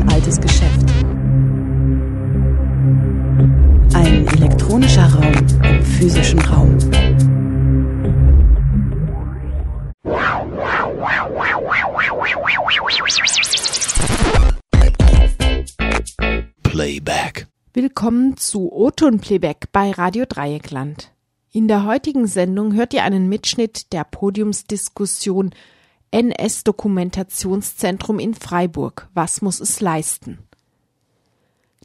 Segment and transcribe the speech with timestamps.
[0.00, 0.88] ein altes Geschäft.
[3.94, 5.32] Ein elektronischer Raum
[5.64, 6.78] im physischen Raum.
[16.62, 17.48] Playback.
[17.72, 21.12] Willkommen zu O-Ton Playback bei Radio Dreieckland.
[21.50, 25.50] In der heutigen Sendung hört ihr einen Mitschnitt der Podiumsdiskussion
[26.10, 29.08] NS-Dokumentationszentrum in Freiburg.
[29.14, 30.38] Was muss es leisten?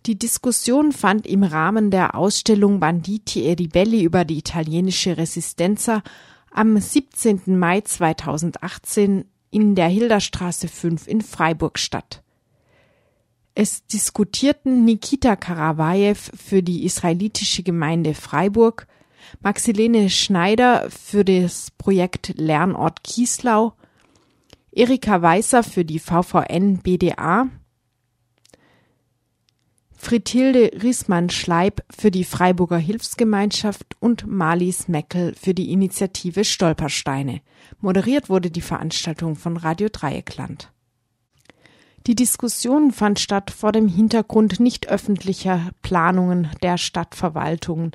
[0.05, 6.03] Die Diskussion fand im Rahmen der Ausstellung Banditi e Ribelli über die italienische Resistenza
[6.51, 7.57] am 17.
[7.57, 12.21] Mai 2018 in der Hilderstraße 5 in Freiburg statt.
[13.55, 18.87] Es diskutierten Nikita Karavajew für die israelitische Gemeinde Freiburg,
[19.41, 23.73] Maxilene Schneider für das Projekt Lernort Kieslau,
[24.75, 27.47] Erika Weißer für die VVN BDA,
[29.95, 37.41] Fritilde Riesmann-Schleib für die Freiburger Hilfsgemeinschaft und Marlies Meckel für die Initiative Stolpersteine.
[37.79, 40.71] Moderiert wurde die Veranstaltung von Radio Dreieckland.
[42.07, 47.91] Die Diskussion fand statt vor dem Hintergrund nicht öffentlicher Planungen der Stadtverwaltungen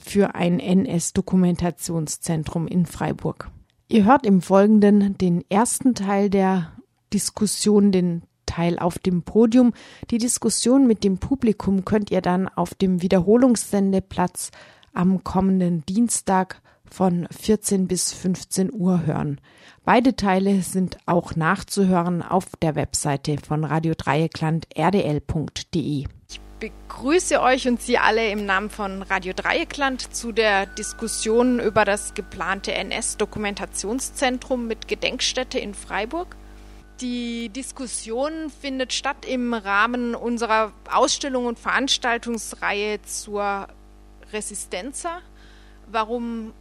[0.00, 3.50] für ein NS-Dokumentationszentrum in Freiburg.
[3.94, 6.72] Ihr hört im Folgenden den ersten Teil der
[7.12, 9.72] Diskussion, den Teil auf dem Podium.
[10.10, 14.50] Die Diskussion mit dem Publikum könnt ihr dann auf dem Wiederholungssendeplatz
[14.94, 19.40] am kommenden Dienstag von 14 bis 15 Uhr hören.
[19.84, 26.06] Beide Teile sind auch nachzuhören auf der Webseite von Radio Dreieckland rdl.de.
[26.60, 31.84] Ich begrüße euch und Sie alle im Namen von Radio Dreieckland zu der Diskussion über
[31.84, 36.36] das geplante NS-Dokumentationszentrum mit Gedenkstätte in Freiburg.
[37.00, 43.66] Die Diskussion findet statt im Rahmen unserer Ausstellung und Veranstaltungsreihe zur
[44.32, 45.20] Resistenza.
[45.90, 46.52] Warum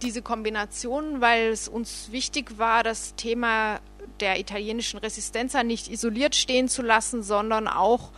[0.00, 3.80] diese Kombination, weil es uns wichtig war, das Thema
[4.20, 8.12] der italienischen Resistenza nicht isoliert stehen zu lassen, sondern auch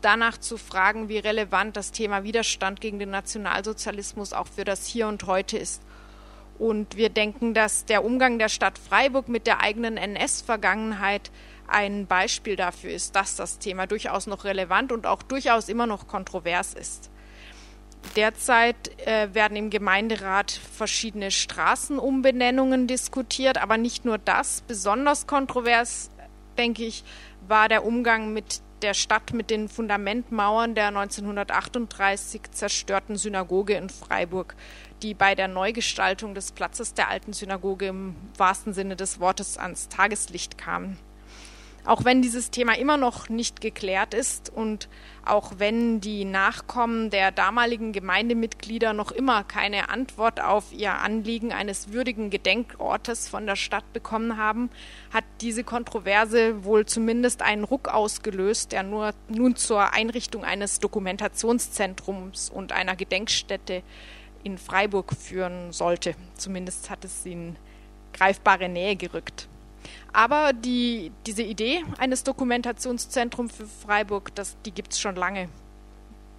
[0.00, 5.08] danach zu fragen, wie relevant das Thema Widerstand gegen den Nationalsozialismus auch für das Hier
[5.08, 5.82] und Heute ist.
[6.58, 11.30] Und wir denken, dass der Umgang der Stadt Freiburg mit der eigenen NS-Vergangenheit
[11.68, 16.08] ein Beispiel dafür ist, dass das Thema durchaus noch relevant und auch durchaus immer noch
[16.08, 17.10] kontrovers ist.
[18.16, 24.62] Derzeit äh, werden im Gemeinderat verschiedene Straßenumbenennungen diskutiert, aber nicht nur das.
[24.62, 26.10] Besonders kontrovers,
[26.56, 27.04] denke ich,
[27.46, 34.54] war der Umgang mit der Stadt mit den Fundamentmauern der 1938 zerstörten Synagoge in Freiburg,
[35.02, 39.88] die bei der Neugestaltung des Platzes der alten Synagoge im wahrsten Sinne des Wortes ans
[39.88, 40.98] Tageslicht kamen.
[41.88, 44.90] Auch wenn dieses Thema immer noch nicht geklärt ist und
[45.24, 51.90] auch wenn die Nachkommen der damaligen Gemeindemitglieder noch immer keine Antwort auf ihr Anliegen eines
[51.90, 54.68] würdigen Gedenkortes von der Stadt bekommen haben,
[55.14, 62.50] hat diese Kontroverse wohl zumindest einen Ruck ausgelöst, der nur nun zur Einrichtung eines Dokumentationszentrums
[62.50, 63.82] und einer Gedenkstätte
[64.44, 66.16] in Freiburg führen sollte.
[66.36, 67.56] Zumindest hat es sie in
[68.12, 69.48] greifbare Nähe gerückt.
[70.12, 75.48] Aber die, diese Idee eines Dokumentationszentrums für Freiburg, das, die gibt es schon lange.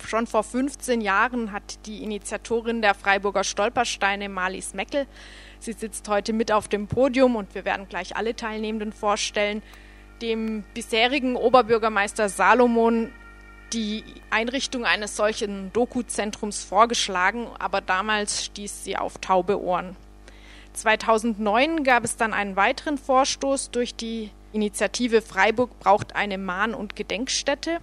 [0.06, 5.07] Schon vor 15 Jahren hat die Initiatorin der Freiburger Stolpersteine, Marlies Meckel,
[5.59, 9.62] sie sitzt heute mit auf dem Podium und wir werden gleich alle Teilnehmenden vorstellen,
[10.22, 13.12] dem bisherigen Oberbürgermeister Salomon
[13.74, 19.96] die Einrichtung eines solchen Doku-Zentrums vorgeschlagen, aber damals stieß sie auf taube Ohren.
[20.74, 26.96] 2009 gab es dann einen weiteren Vorstoß durch die Initiative Freiburg braucht eine Mahn- und
[26.96, 27.80] Gedenkstätte.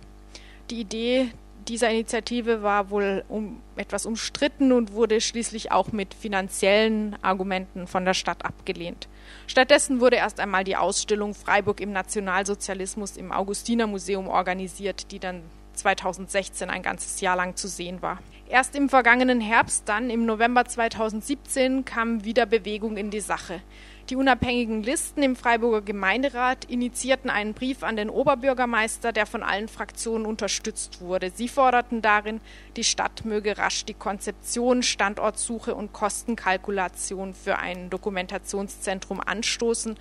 [0.71, 1.31] Die Idee
[1.69, 8.05] dieser Initiative war wohl um, etwas umstritten und wurde schließlich auch mit finanziellen Argumenten von
[8.05, 9.09] der Stadt abgelehnt.
[9.47, 15.43] Stattdessen wurde erst einmal die Ausstellung Freiburg im Nationalsozialismus im Augustinermuseum organisiert, die dann
[15.75, 18.19] 2016 ein ganzes Jahr lang zu sehen war.
[18.49, 23.61] Erst im vergangenen Herbst, dann im November 2017, kam wieder Bewegung in die Sache.
[24.09, 29.67] Die unabhängigen Listen im Freiburger Gemeinderat initiierten einen Brief an den Oberbürgermeister, der von allen
[29.67, 31.33] Fraktionen unterstützt wurde.
[31.35, 32.41] Sie forderten darin,
[32.77, 39.97] die Stadt möge rasch die Konzeption, Standortsuche und Kostenkalkulation für ein Dokumentationszentrum anstoßen,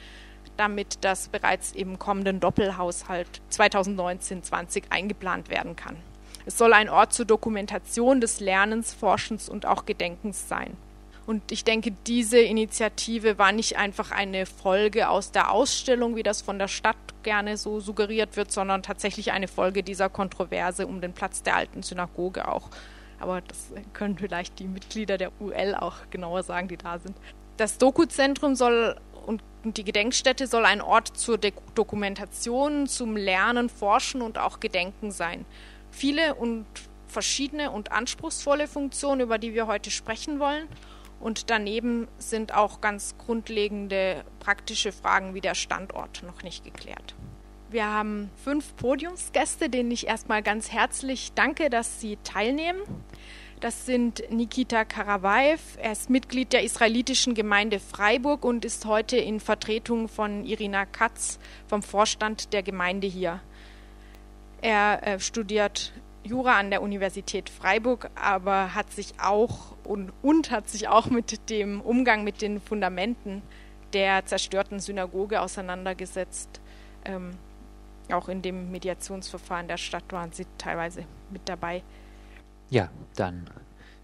[0.55, 5.97] damit das bereits im kommenden Doppelhaushalt 2019-20 eingeplant werden kann.
[6.45, 10.77] Es soll ein Ort zur Dokumentation des Lernens, Forschens und auch Gedenkens sein.
[11.25, 16.43] Und ich denke, diese Initiative war nicht einfach eine Folge aus der Ausstellung, wie das
[16.43, 21.13] von der Stadt gerne so suggeriert wird, sondern tatsächlich eine Folge dieser Kontroverse um den
[21.13, 22.69] Platz der alten Synagoge auch.
[23.19, 27.17] Aber das können vielleicht die Mitglieder der UL auch genauer sagen, die da sind.
[27.57, 28.95] Das Doku-Zentrum soll
[29.25, 35.09] und die Gedenkstätte soll ein Ort zur De Dokumentation, zum Lernen, Forschen und auch Gedenken
[35.09, 35.45] sein.
[35.95, 36.65] Viele und
[37.07, 40.67] verschiedene und anspruchsvolle Funktionen, über die wir heute sprechen wollen.
[41.21, 47.15] Und daneben sind auch ganz grundlegende praktische Fragen wie der Standort noch nicht geklärt.
[47.69, 52.81] Wir haben fünf Podiumsgäste, denen ich erstmal ganz herzlich danke, dass sie teilnehmen.
[53.61, 55.77] Das sind Nikita Karavaev.
[55.81, 61.39] Er ist Mitglied der israelitischen Gemeinde Freiburg und ist heute in Vertretung von Irina Katz
[61.67, 63.39] vom Vorstand der Gemeinde hier.
[64.65, 70.67] Er äh, studiert Jura an der Universität Freiburg, aber hat sich auch und, und hat
[70.69, 73.43] sich auch mit dem Umgang mit den Fundamenten
[73.93, 76.61] der zerstörten Synagoge auseinandergesetzt.
[77.05, 77.37] Ähm,
[78.11, 81.83] auch in dem Mediationsverfahren der Stadt waren sie teilweise mit dabei.
[82.71, 83.47] Ja, dann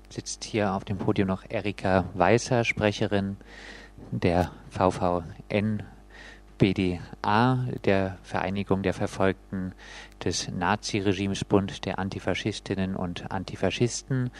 [0.09, 3.35] sitzt hier auf dem Podium noch Erika Weißer, Sprecherin
[4.11, 5.81] der VVN
[6.59, 9.73] BDA, der Vereinigung der Verfolgten
[10.23, 14.31] des Naziregimes Bund der Antifaschistinnen und Antifaschisten.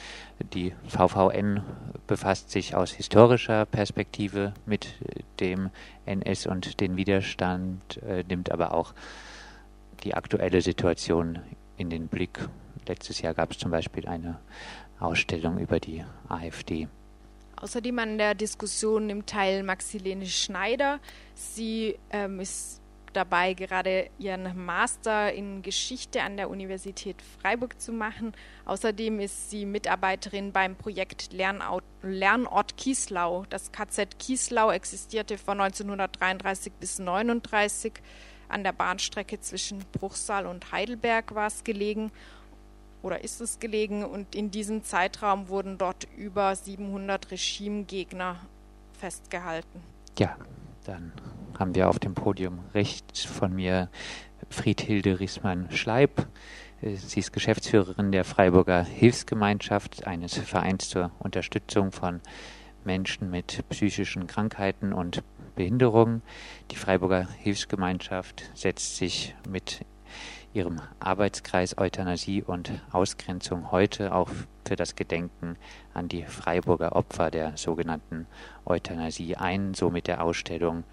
[0.54, 1.64] Die VVN
[2.08, 4.96] befasst sich aus historischer Perspektive mit
[5.40, 5.70] dem
[6.06, 8.94] NS und den Widerstand, äh, nimmt aber auch
[10.04, 11.40] die aktuelle Situation
[11.78, 12.40] in den Blick.
[12.88, 14.40] Letztes Jahr gab es zum Beispiel eine
[15.00, 16.88] Ausstellung über die AfD.
[17.56, 21.00] Außerdem an der Diskussion nimmt teil Maxilene Schneider.
[21.36, 22.81] Sie ähm, ist
[23.14, 28.34] dabei, gerade ihren Master in Geschichte an der Universität Freiburg zu machen.
[28.66, 33.46] Außerdem ist sie Mitarbeiterin beim Projekt Lernort, Kieslau.
[33.50, 37.94] Das KZ Kieslau existierte von 1933 bis 1939.
[38.50, 42.12] An der Bahnstrecke zwischen Bruchsal und Heidelberg war es gelegen
[43.02, 48.40] oder ist es gelegen und in diesem Zeitraum wurden dort über 700 Regimegegner
[49.00, 49.82] festgehalten.
[50.20, 50.36] Ja,
[50.86, 51.12] dann
[51.60, 53.90] haben wir auf dem Podium rechts von mir
[54.50, 56.28] Friedhilde Riesmann-Schleib.
[56.82, 62.22] Sie ist Geschäftsführerin der Freiburger Hilfsgemeinschaft, eines Vereins zur Unterstützung von
[62.84, 65.24] Menschen mit psychischen Krankheiten und
[65.56, 66.24] Behinderungen.
[66.72, 69.86] Die Freiburger Hilfsgemeinschaft setzt sich mit
[70.54, 74.30] ihrem Arbeitskreis Euthanasie und Ausgrenzung heute auch
[74.66, 75.58] für das Gedenken
[75.94, 78.28] an die Freiburger Opfer der sogenannten
[78.66, 79.74] Euthanasie ein.
[79.74, 80.84] So mit der Ausstellung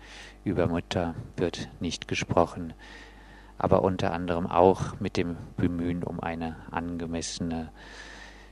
[0.44, 2.72] über Mutter wird nicht gesprochen,
[3.58, 7.70] aber unter anderem auch mit dem Bemühen um eine angemessene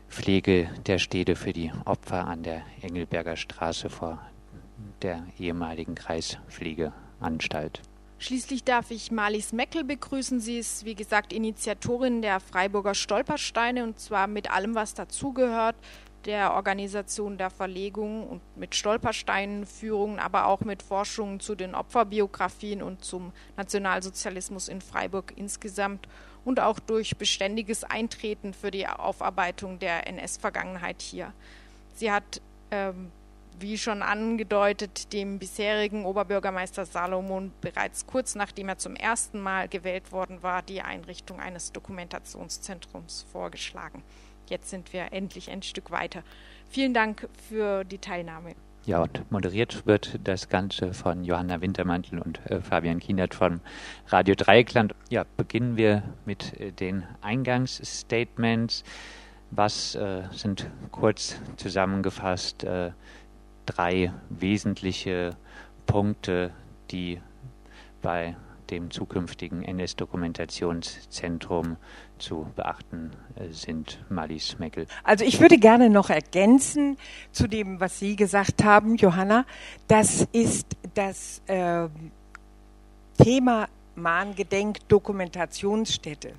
[0.08, 4.20] Pflege der Städte für die Opfer an der Engelberger Straße vor
[5.02, 7.82] der ehemaligen Kreispflegeanstalt.
[8.18, 10.40] Schließlich darf ich Marlies Meckel begrüßen.
[10.40, 15.76] Sie ist, wie gesagt, Initiatorin der Freiburger Stolpersteine und zwar mit allem, was dazugehört,
[16.24, 23.04] der Organisation der Verlegung und mit Stolpersteinführungen, aber auch mit Forschungen zu den Opferbiografien und
[23.04, 26.08] zum Nationalsozialismus in Freiburg insgesamt
[26.44, 31.32] und auch durch beständiges Eintreten für die Aufarbeitung der NS-Vergangenheit hier.
[31.94, 33.12] Sie hat ähm,
[33.58, 40.12] wie schon angedeutet, dem bisherigen Oberbürgermeister Salomon bereits kurz nachdem er zum ersten Mal gewählt
[40.12, 44.02] worden war, die Einrichtung eines Dokumentationszentrums vorgeschlagen.
[44.48, 46.22] Jetzt sind wir endlich ein Stück weiter.
[46.68, 48.54] Vielen Dank für die Teilnahme.
[48.86, 53.60] Ja, und moderiert wird das Ganze von Johanna Wintermantel und äh, Fabian Kienert von
[54.06, 54.94] Radio Dreieckland.
[55.10, 58.84] Ja, beginnen wir mit äh, den Eingangsstatements.
[59.50, 62.92] Was äh, sind kurz zusammengefasst äh,
[63.66, 65.36] drei wesentliche
[65.86, 66.52] Punkte,
[66.90, 67.20] die
[68.02, 68.36] bei
[68.70, 71.76] dem zukünftigen NS-Dokumentationszentrum
[72.18, 74.02] zu beachten äh, sind.
[74.08, 74.86] Malis Meckel.
[75.04, 76.96] Also ich würde gerne noch ergänzen
[77.30, 79.44] zu dem, was Sie gesagt haben, Johanna.
[79.86, 81.88] Das ist das äh,
[83.22, 86.32] Thema Mahngedenk-Dokumentationsstätte.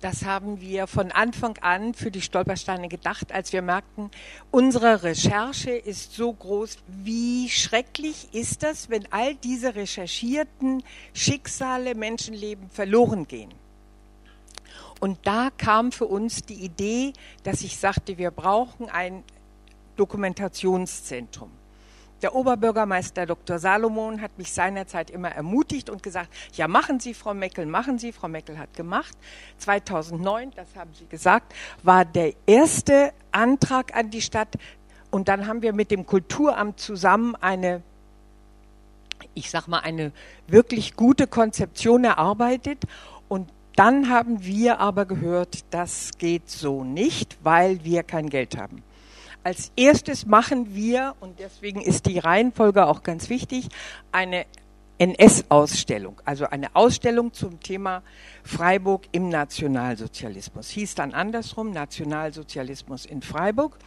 [0.00, 4.10] Das haben wir von Anfang an für die Stolpersteine gedacht, als wir merkten,
[4.50, 6.78] unsere Recherche ist so groß.
[6.86, 13.52] Wie schrecklich ist das, wenn all diese recherchierten Schicksale, Menschenleben verloren gehen?
[15.00, 19.22] Und da kam für uns die Idee, dass ich sagte, wir brauchen ein
[19.96, 21.50] Dokumentationszentrum.
[22.22, 23.58] Der Oberbürgermeister Dr.
[23.58, 28.12] Salomon hat mich seinerzeit immer ermutigt und gesagt, ja, machen Sie, Frau Meckel, machen Sie.
[28.12, 29.16] Frau Meckel hat gemacht.
[29.58, 34.58] 2009, das haben Sie gesagt, war der erste Antrag an die Stadt,
[35.10, 37.82] Und dann haben wir mit dem Kulturamt zusammen eine,
[39.34, 40.12] ich sag mal, eine
[40.46, 42.84] wirklich gute Konzeption erarbeitet.
[43.28, 48.82] Und dann haben wir aber gehört, das geht so nicht, weil wir kein Geld haben.
[49.42, 53.68] Als erstes machen wir, und deswegen ist die Reihenfolge auch ganz wichtig,
[54.12, 54.44] eine
[54.98, 58.02] NS-Ausstellung, also eine Ausstellung zum Thema
[58.44, 60.68] Freiburg im Nationalsozialismus.
[60.68, 63.78] Hieß dann andersrum, Nationalsozialismus in Freiburg.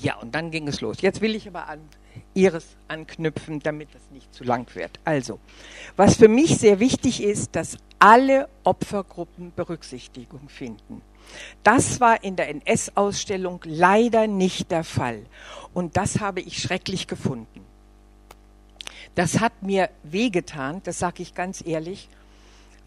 [0.00, 1.00] Ja, und dann ging es los.
[1.00, 1.78] Jetzt will ich aber an
[2.34, 4.98] Ihres anknüpfen, damit das nicht zu lang wird.
[5.04, 5.38] Also,
[5.94, 11.02] was für mich sehr wichtig ist, dass alle Opfergruppen Berücksichtigung finden.
[11.62, 15.24] Das war in der NS-Ausstellung leider nicht der Fall.
[15.72, 17.64] Und das habe ich schrecklich gefunden.
[19.14, 22.08] Das hat mir wehgetan, das sage ich ganz ehrlich,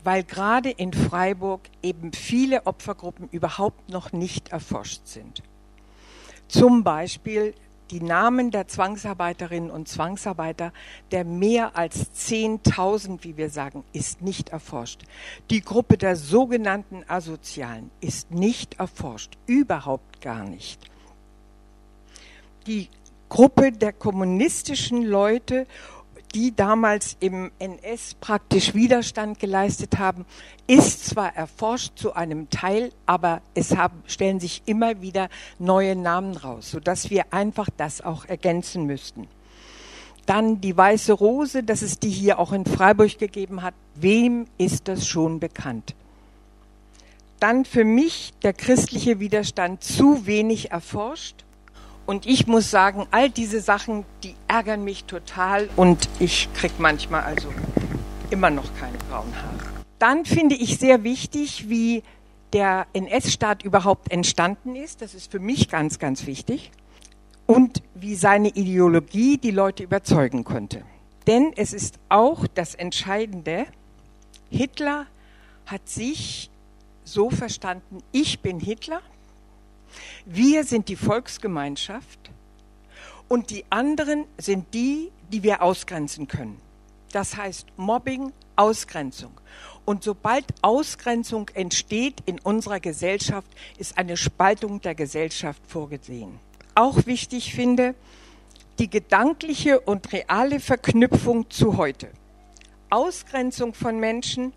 [0.03, 5.41] weil gerade in Freiburg eben viele Opfergruppen überhaupt noch nicht erforscht sind.
[6.47, 7.53] Zum Beispiel
[7.91, 10.73] die Namen der Zwangsarbeiterinnen und Zwangsarbeiter,
[11.11, 15.01] der mehr als 10.000, wie wir sagen, ist nicht erforscht.
[15.49, 20.79] Die Gruppe der sogenannten Asozialen ist nicht erforscht, überhaupt gar nicht.
[22.65, 22.89] Die
[23.29, 25.67] Gruppe der kommunistischen Leute
[26.35, 30.25] die damals im NS praktisch Widerstand geleistet haben,
[30.67, 36.35] ist zwar erforscht zu einem Teil, aber es haben, stellen sich immer wieder neue Namen
[36.35, 39.27] raus, sodass wir einfach das auch ergänzen müssten.
[40.25, 43.73] Dann die Weiße Rose, dass es die hier auch in Freiburg gegeben hat.
[43.95, 45.95] Wem ist das schon bekannt?
[47.39, 51.45] Dann für mich der christliche Widerstand zu wenig erforscht
[52.07, 57.21] und ich muss sagen, all diese Sachen, die ärgern mich total und ich krieg manchmal
[57.21, 57.53] also
[58.31, 59.67] immer noch keine braunen Haare.
[59.99, 62.03] Dann finde ich sehr wichtig, wie
[62.53, 65.01] der NS-Staat überhaupt entstanden ist.
[65.01, 66.71] Das ist für mich ganz, ganz wichtig.
[67.45, 70.83] Und wie seine Ideologie die Leute überzeugen konnte.
[71.27, 73.65] Denn es ist auch das Entscheidende,
[74.49, 75.07] Hitler
[75.65, 76.49] hat sich
[77.03, 79.01] so verstanden, ich bin Hitler,
[80.25, 82.31] wir sind die Volksgemeinschaft
[83.27, 86.61] und die anderen sind die, die wir ausgrenzen können.
[87.11, 89.31] Das heißt Mobbing, Ausgrenzung.
[89.85, 96.39] Und sobald Ausgrenzung entsteht in unserer Gesellschaft, ist eine Spaltung der Gesellschaft vorgesehen.
[96.75, 97.95] Auch wichtig finde,
[98.79, 102.09] die gedankliche und reale Verknüpfung zu heute.
[102.89, 104.53] Ausgrenzung von Menschen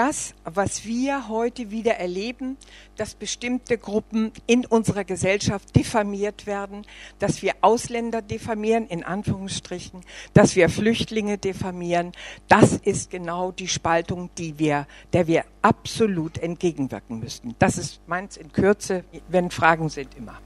[0.00, 2.56] das, was wir heute wieder erleben,
[2.96, 6.86] dass bestimmte Gruppen in unserer Gesellschaft diffamiert werden,
[7.18, 10.00] dass wir Ausländer diffamieren, in Anführungsstrichen,
[10.32, 12.12] dass wir Flüchtlinge diffamieren,
[12.48, 17.54] das ist genau die Spaltung, die wir, der wir absolut entgegenwirken müssten.
[17.58, 20.40] Das ist meins in Kürze, wenn Fragen sind immer.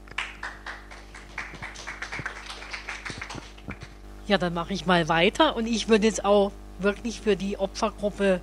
[4.27, 8.41] Ja, dann mache ich mal weiter und ich würde jetzt auch wirklich für die Opfergruppe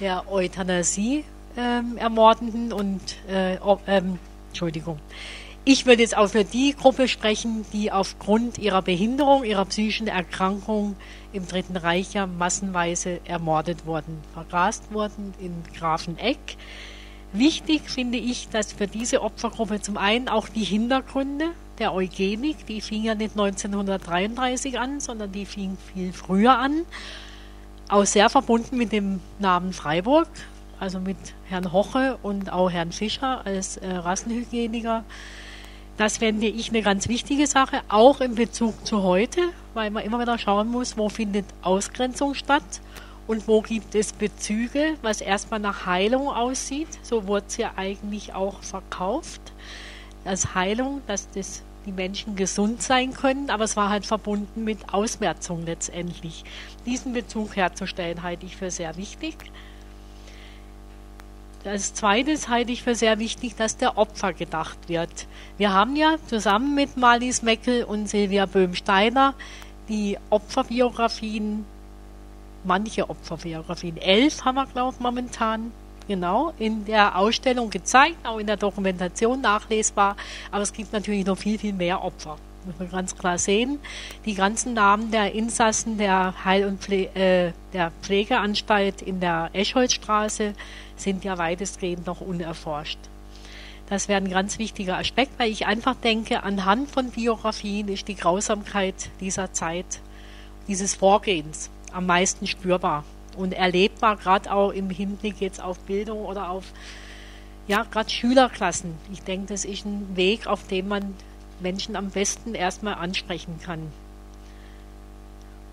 [0.00, 1.24] der Euthanasie
[1.56, 4.98] ähm, Ermordenden und äh, ähm, Entschuldigung.
[5.64, 10.96] Ich würde jetzt auch für die Gruppe sprechen, die aufgrund ihrer Behinderung, ihrer psychischen Erkrankung
[11.32, 16.38] im Dritten Reich ja massenweise ermordet wurden, vergast wurden in Grafeneck.
[17.34, 22.80] Wichtig finde ich, dass für diese Opfergruppe zum einen auch die Hintergründe der Eugenik, die
[22.80, 26.86] fing ja nicht 1933 an, sondern die fing viel früher an
[27.88, 30.28] auch sehr verbunden mit dem Namen Freiburg,
[30.78, 31.16] also mit
[31.48, 35.04] Herrn Hoche und auch Herrn Fischer als äh, Rassenhygieniker.
[35.96, 39.40] Das fände ich eine ganz wichtige Sache, auch in Bezug zu heute,
[39.74, 42.62] weil man immer wieder schauen muss, wo findet Ausgrenzung statt
[43.26, 46.88] und wo gibt es Bezüge, was erstmal nach Heilung aussieht.
[47.02, 49.40] So wurde es ja eigentlich auch verkauft
[50.24, 54.92] als Heilung, dass das die Menschen gesund sein können, aber es war halt verbunden mit
[54.92, 56.44] Ausmerzung letztendlich.
[56.84, 59.34] Diesen Bezug herzustellen, halte ich für sehr wichtig.
[61.64, 65.26] Als zweites halte ich für sehr wichtig, dass der Opfer gedacht wird.
[65.56, 69.34] Wir haben ja zusammen mit Marlies Meckel und Silvia Böhm-Steiner
[69.88, 71.64] die Opferbiografien,
[72.64, 75.72] manche Opferbiografien, elf haben wir, glaube ich, momentan
[76.08, 80.16] genau in der Ausstellung gezeigt, auch in der Dokumentation nachlesbar.
[80.50, 82.36] Aber es gibt natürlich noch viel, viel mehr Opfer.
[82.66, 83.78] Muss man ganz klar sehen.
[84.26, 90.54] Die ganzen Namen der Insassen der Heil- und Pfle äh, der Pflegeanstalt in der Eschholzstraße
[90.96, 92.98] sind ja weitestgehend noch unerforscht.
[93.88, 98.16] Das wäre ein ganz wichtiger Aspekt, weil ich einfach denke, anhand von Biografien ist die
[98.16, 100.00] Grausamkeit dieser Zeit,
[100.66, 103.04] dieses Vorgehens am meisten spürbar
[103.38, 106.64] und erlebbar, gerade auch im Hinblick jetzt auf Bildung oder auf
[107.66, 108.94] ja, gerade Schülerklassen.
[109.12, 111.14] Ich denke, das ist ein Weg, auf dem man
[111.60, 113.92] Menschen am besten erstmal ansprechen kann.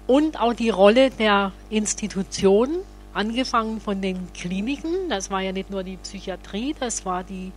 [0.07, 2.79] Und auch die Rolle der Institutionen,
[3.13, 7.53] angefangen von den Kliniken, das war ja nicht nur die Psychiatrie, das war die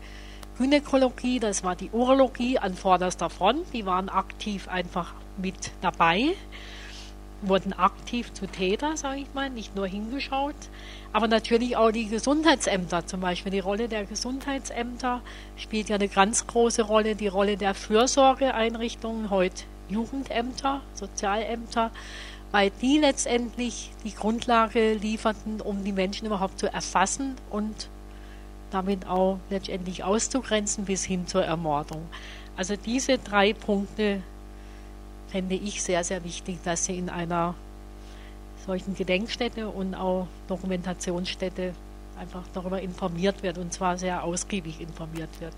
[0.56, 6.34] Gynäkologie, das war die Urologie an vorderster Front, die waren aktiv einfach mit dabei,
[7.42, 10.56] wurden aktiv zu Täter, sage ich mal, nicht nur hingeschaut,
[11.12, 15.22] aber natürlich auch die Gesundheitsämter, zum Beispiel die Rolle der Gesundheitsämter
[15.56, 21.90] spielt ja eine ganz große Rolle, die Rolle der Fürsorgeeinrichtungen, heute Jugendämter, Sozialämter,
[22.50, 27.88] weil die letztendlich die Grundlage lieferten, um die Menschen überhaupt zu erfassen und
[28.70, 32.06] damit auch letztendlich auszugrenzen bis hin zur Ermordung.
[32.56, 34.22] Also diese drei Punkte
[35.30, 37.54] fände ich sehr, sehr wichtig, dass sie in einer
[38.66, 41.72] solchen Gedenkstätte und auch Dokumentationsstätte
[42.18, 45.54] einfach darüber informiert wird und zwar sehr ausgiebig informiert wird.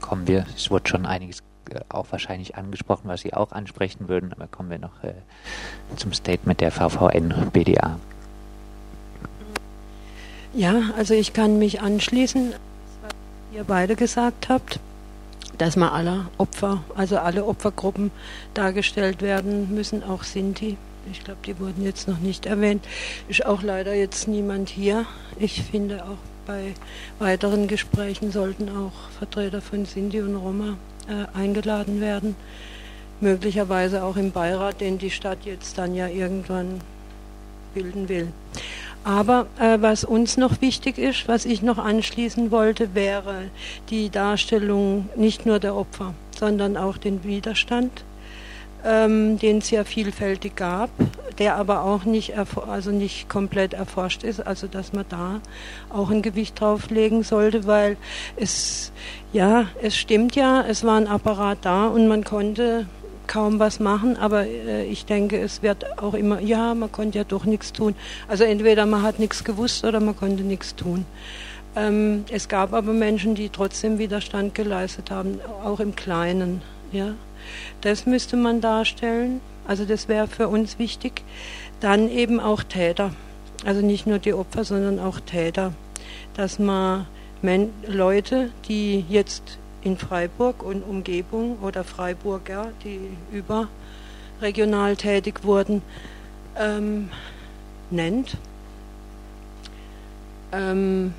[0.00, 4.32] Kommen wir, es wurde schon einiges äh, auch wahrscheinlich angesprochen, was Sie auch ansprechen würden,
[4.32, 5.14] aber kommen wir noch äh,
[5.96, 7.98] zum Statement der VVN BDA.
[10.54, 12.52] Ja, also ich kann mich anschließen,
[13.02, 13.12] was
[13.52, 14.80] ihr beide gesagt habt,
[15.58, 18.10] dass mal alle Opfer, also alle Opfergruppen
[18.54, 20.76] dargestellt werden müssen, auch Sinti.
[21.10, 22.84] Ich glaube, die wurden jetzt noch nicht erwähnt.
[23.28, 25.06] Ist auch leider jetzt niemand hier.
[25.38, 26.74] Ich finde auch bei
[27.18, 30.76] weiteren Gesprächen sollten auch Vertreter von Sinti und Roma
[31.08, 32.36] äh, eingeladen werden.
[33.20, 36.80] Möglicherweise auch im Beirat, den die Stadt jetzt dann ja irgendwann
[37.74, 38.28] bilden will.
[39.06, 43.52] Aber äh, was uns noch wichtig ist, was ich noch anschließen wollte, wäre
[43.88, 48.02] die Darstellung nicht nur der Opfer, sondern auch den Widerstand,
[48.84, 50.90] ähm, den es ja vielfältig gab,
[51.38, 52.32] der aber auch nicht,
[52.66, 55.40] also nicht komplett erforscht ist, also dass man da
[55.88, 57.96] auch ein Gewicht drauflegen sollte, weil
[58.34, 58.90] es,
[59.32, 62.86] ja, es stimmt ja, es war ein Apparat da und man konnte
[63.26, 67.24] kaum was machen, aber äh, ich denke, es wird auch immer, ja, man konnte ja
[67.24, 67.94] doch nichts tun.
[68.28, 71.04] Also entweder man hat nichts gewusst oder man konnte nichts tun.
[71.76, 76.62] Ähm, es gab aber Menschen, die trotzdem Widerstand geleistet haben, auch im Kleinen.
[76.92, 77.14] Ja,
[77.82, 79.40] das müsste man darstellen.
[79.66, 81.22] Also das wäre für uns wichtig.
[81.80, 83.12] Dann eben auch Täter.
[83.64, 85.72] Also nicht nur die Opfer, sondern auch Täter.
[86.34, 87.06] Dass man
[87.42, 93.00] Men Leute, die jetzt in Freiburg und Umgebung oder Freiburger, die
[93.32, 95.82] überregional tätig wurden,
[96.58, 97.10] ähm,
[97.90, 98.36] nennt.
[100.52, 101.14] Ähm,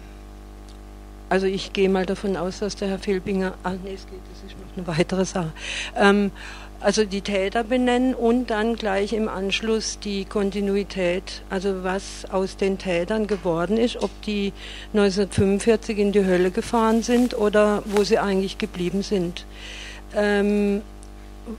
[1.29, 4.49] also ich gehe mal davon aus, dass der Herr Filbinger, ah nee, es geht, das
[4.49, 5.51] ist noch eine weitere Sache.
[5.95, 6.31] Ähm,
[6.79, 12.77] also die Täter benennen und dann gleich im Anschluss die Kontinuität, also was aus den
[12.77, 14.53] Tätern geworden ist, ob die
[14.93, 19.45] 1945 in die Hölle gefahren sind oder wo sie eigentlich geblieben sind.
[20.15, 20.81] Ähm,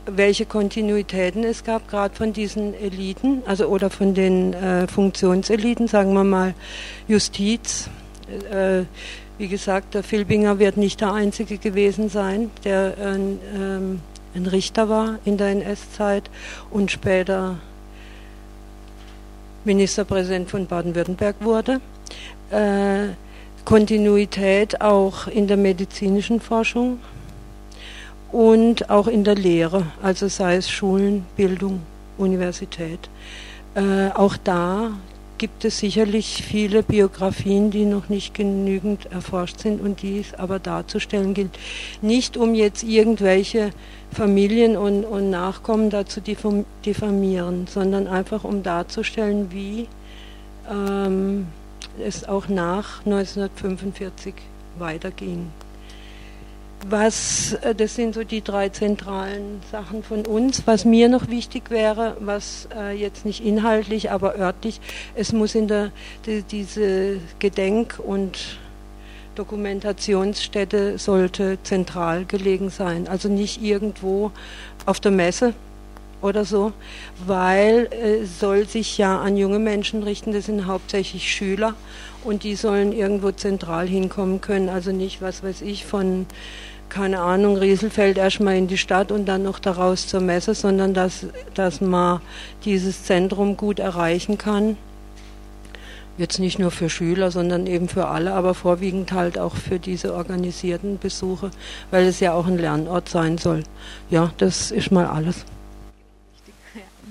[0.07, 6.13] welche Kontinuitäten es gab, gerade von diesen Eliten, also oder von den äh, Funktionseliten, sagen
[6.13, 6.55] wir mal
[7.09, 7.89] Justiz.
[8.53, 8.85] Äh,
[9.39, 13.15] wie gesagt, der Filbinger wird nicht der Einzige gewesen sein, der äh,
[13.57, 14.01] ähm,
[14.35, 16.31] ein Richter war in der NS-Zeit
[16.71, 17.57] und später
[19.65, 21.81] Ministerpräsident von Baden-Württemberg wurde.
[22.51, 23.09] Äh,
[23.65, 27.01] Kontinuität auch in der medizinischen Forschung
[28.33, 31.83] und auch in der Lehre, also sei es Schulen, Bildung,
[32.17, 33.11] Universität.
[33.75, 34.93] Äh, auch da
[35.39, 40.59] gibt es sicherlich viele Biografien, die noch nicht genügend erforscht sind und die es aber
[40.59, 41.59] darzustellen gilt.
[42.03, 43.71] Nicht um jetzt irgendwelche
[44.11, 46.21] Familien und, und Nachkommen dazu
[46.85, 49.87] diffamieren, sondern einfach um darzustellen, wie
[50.71, 51.47] ähm,
[52.05, 54.35] es auch nach 1945
[54.79, 55.51] weiterging.
[56.87, 60.63] Was, äh, das sind so die drei zentralen Sachen von uns.
[60.67, 64.81] Was mir noch wichtig wäre, was äh, jetzt nicht inhaltlich, aber örtlich,
[65.15, 65.91] es muss in der,
[66.27, 68.59] die, diese Gedenk- und
[69.35, 74.33] Dokumentationsstätte sollte zentral gelegen sein, also nicht irgendwo
[74.85, 75.55] auf der Messe
[76.21, 76.73] oder so,
[77.25, 81.75] weil es äh, soll sich ja an junge Menschen richten, das sind hauptsächlich Schüler
[82.25, 86.27] und die sollen irgendwo zentral hinkommen können, also nicht, was weiß ich, von
[86.89, 91.27] keine Ahnung, Rieselfeld erstmal in die Stadt und dann noch daraus zur Messe, sondern dass,
[91.53, 92.23] dass man
[92.65, 94.79] dieses Zentrum gut erreichen kann
[96.19, 100.15] Jetzt nicht nur für Schüler, sondern eben für alle, aber vorwiegend halt auch für diese
[100.15, 101.53] organisierten Besuche,
[101.93, 103.63] weil es ja auch ein Lernort sein soll.
[104.11, 105.45] Ja, das ist mal alles.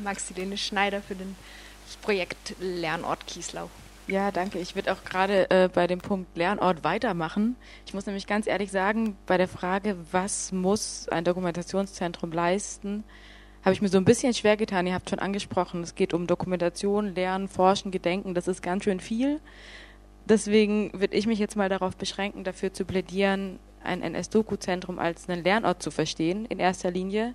[0.03, 3.69] Maxi Schneider für das Projekt Lernort Kieslau.
[4.07, 4.59] Ja, danke.
[4.59, 7.57] Ich würde auch gerade äh, bei dem Punkt Lernort weitermachen.
[7.85, 13.03] Ich muss nämlich ganz ehrlich sagen, bei der Frage, was muss ein Dokumentationszentrum leisten,
[13.65, 14.87] habe ich mir so ein bisschen schwer getan.
[14.87, 18.33] Ihr habt schon angesprochen, es geht um Dokumentation, Lernen, Forschen, Gedenken.
[18.33, 19.41] Das ist ganz schön viel.
[20.23, 25.43] Deswegen würde ich mich jetzt mal darauf beschränken, dafür zu plädieren, ein NS-Doku-Zentrum als einen
[25.43, 27.33] Lernort zu verstehen, in erster Linie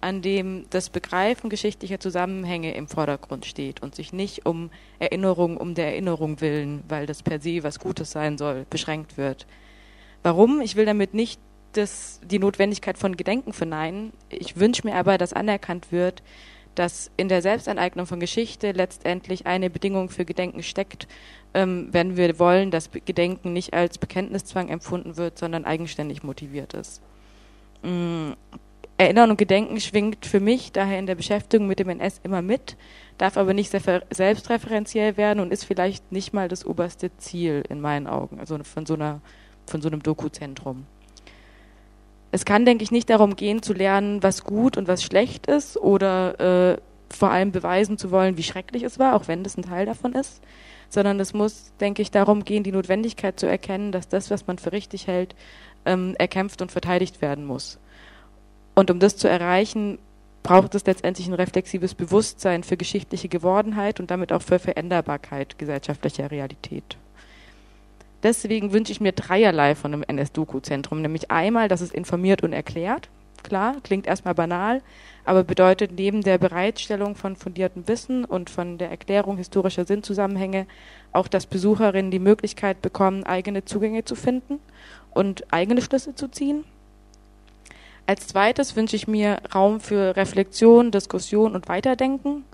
[0.00, 5.74] an dem das Begreifen geschichtlicher Zusammenhänge im Vordergrund steht und sich nicht um Erinnerung um
[5.74, 9.46] der Erinnerung willen, weil das per se was Gutes sein soll, beschränkt wird.
[10.22, 10.60] Warum?
[10.60, 11.40] Ich will damit nicht
[11.72, 14.12] das, die Notwendigkeit von Gedenken verneinen.
[14.28, 16.22] Ich wünsche mir aber, dass anerkannt wird,
[16.74, 21.08] dass in der Selbstaneignung von Geschichte letztendlich eine Bedingung für Gedenken steckt,
[21.54, 27.00] ähm, wenn wir wollen, dass Gedenken nicht als Bekenntniszwang empfunden wird, sondern eigenständig motiviert ist.
[27.82, 28.32] Mm,
[28.98, 32.76] Erinnern und Gedenken schwingt für mich daher in der Beschäftigung mit dem NS immer mit,
[33.18, 38.06] darf aber nicht selbstreferenziell werden und ist vielleicht nicht mal das oberste Ziel in meinen
[38.06, 39.20] Augen, also von so, einer,
[39.66, 40.86] von so einem Dokuzentrum.
[42.32, 45.76] Es kann, denke ich, nicht darum gehen, zu lernen, was gut und was schlecht ist
[45.76, 46.78] oder äh,
[47.10, 50.14] vor allem beweisen zu wollen, wie schrecklich es war, auch wenn das ein Teil davon
[50.14, 50.42] ist,
[50.88, 54.58] sondern es muss, denke ich, darum gehen, die Notwendigkeit zu erkennen, dass das, was man
[54.58, 55.34] für richtig hält,
[55.84, 57.78] ähm, erkämpft und verteidigt werden muss.
[58.76, 59.98] Und um das zu erreichen,
[60.42, 66.30] braucht es letztendlich ein reflexives Bewusstsein für geschichtliche Gewordenheit und damit auch für Veränderbarkeit gesellschaftlicher
[66.30, 66.98] Realität.
[68.22, 73.08] Deswegen wünsche ich mir dreierlei von einem NS-Doku-Zentrum, nämlich einmal, dass es informiert und erklärt.
[73.42, 74.82] Klar, klingt erstmal banal,
[75.24, 80.66] aber bedeutet neben der Bereitstellung von fundiertem Wissen und von der Erklärung historischer Sinnzusammenhänge
[81.12, 84.58] auch, dass Besucherinnen die Möglichkeit bekommen, eigene Zugänge zu finden
[85.12, 86.64] und eigene Schlüsse zu ziehen
[88.06, 92.44] als zweites wünsche ich mir Raum für Reflexion, Diskussion und Weiterdenken.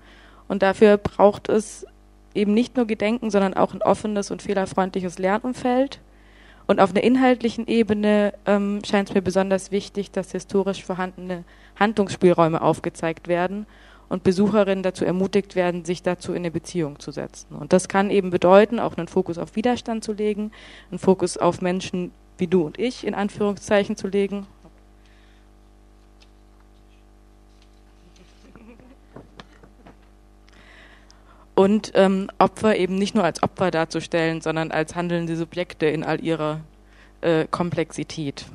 [0.47, 1.85] Und dafür braucht es
[2.33, 5.99] eben nicht nur Gedenken, sondern auch ein offenes und fehlerfreundliches Lernumfeld.
[6.65, 11.43] Und auf einer inhaltlichen Ebene ähm, scheint es mir besonders wichtig, dass historisch vorhandene
[11.79, 13.65] Handlungsspielräume aufgezeigt werden
[14.09, 17.55] und Besucherinnen dazu ermutigt werden, sich dazu in eine Beziehung zu setzen.
[17.55, 20.51] Und das kann eben bedeuten, auch einen Fokus auf Widerstand zu legen,
[20.89, 24.47] einen Fokus auf Menschen wie du und ich in Anführungszeichen zu legen
[31.55, 36.23] und ähm, Opfer eben nicht nur als Opfer darzustellen, sondern als handelnde Subjekte in all
[36.23, 36.61] ihrer
[37.21, 38.45] äh, Komplexität.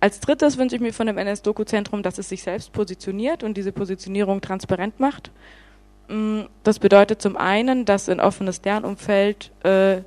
[0.00, 3.70] Als drittes wünsche ich mir von dem NS-Doku-Zentrum, dass es sich selbst positioniert und diese
[3.70, 5.30] Positionierung transparent macht.
[6.08, 10.02] Mm, das bedeutet zum einen, dass ein offenes Lernumfeld äh,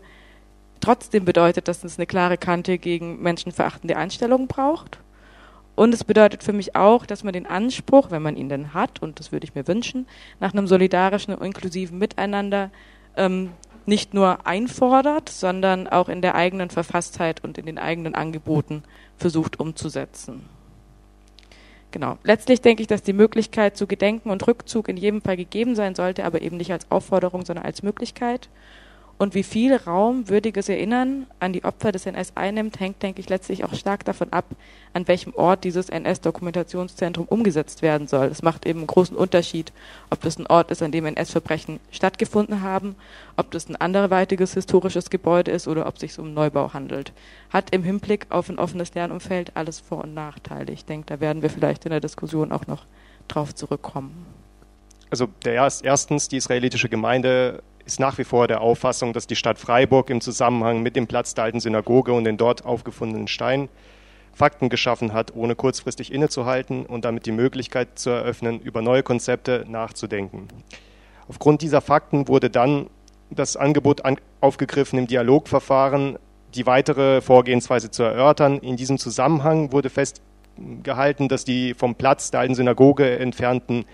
[0.82, 5.00] trotzdem bedeutet, dass es eine klare Kante gegen menschenverachtende Einstellungen braucht.
[5.76, 9.02] Und es bedeutet für mich auch, dass man den Anspruch, wenn man ihn denn hat,
[9.02, 10.08] und das würde ich mir wünschen,
[10.40, 12.72] nach einem solidarischen und inklusiven Miteinander
[13.18, 13.52] ähm,
[13.86, 18.84] nicht nur einfordert, sondern auch in der eigenen Verfasstheit und in den eigenen Angeboten
[19.18, 20.46] versucht umzusetzen.
[21.92, 22.18] Genau.
[22.24, 25.96] Letztlich denke ich, dass die Möglichkeit zu Gedenken und Rückzug in jedem Fall gegeben sein
[25.96, 28.50] sollte, aber eben nicht als Aufforderung, sondern als Möglichkeit.
[29.17, 33.30] Und wie viel Raum würdiges Erinnern an die Opfer des NS einnimmt, hängt, denke ich,
[33.30, 34.45] letztlich auch stark davon ab,
[34.93, 38.28] an welchem Ort dieses NS-Dokumentationszentrum umgesetzt werden soll.
[38.28, 39.71] Es macht eben einen großen Unterschied,
[40.10, 42.97] ob das ein Ort ist, an dem NS-Verbrechen stattgefunden haben,
[43.38, 47.13] ob das ein anderweitiges historisches Gebäude ist oder ob es sich um Neubau handelt.
[47.51, 50.73] Hat im Hinblick auf ein offenes Lernumfeld alles Vor- und Nachteile.
[50.73, 52.84] Ich denke, da werden wir vielleicht in der Diskussion auch noch
[53.30, 54.25] drauf zurückkommen.
[55.10, 59.36] Also der erst, erstens, die israelitische Gemeinde ist nach wie vor der Auffassung, dass die
[59.36, 63.69] Stadt Freiburg im Zusammenhang mit dem Platz der alten Synagoge und den dort aufgefundenen Steinen
[64.34, 69.65] Fakten geschaffen hat, ohne kurzfristig innezuhalten und damit die Möglichkeit zu eröffnen, über neue Konzepte
[69.67, 70.50] nachzudenken.
[71.30, 72.88] Aufgrund dieser Fakten wurde dann
[73.30, 76.19] das Angebot an, aufgegriffen, im Dialogverfahren
[76.54, 78.60] die weitere Vorgehensweise zu erörtern.
[78.60, 83.86] In diesem Zusammenhang wurde festgehalten, dass die vom Platz der alten Synagoge entfernten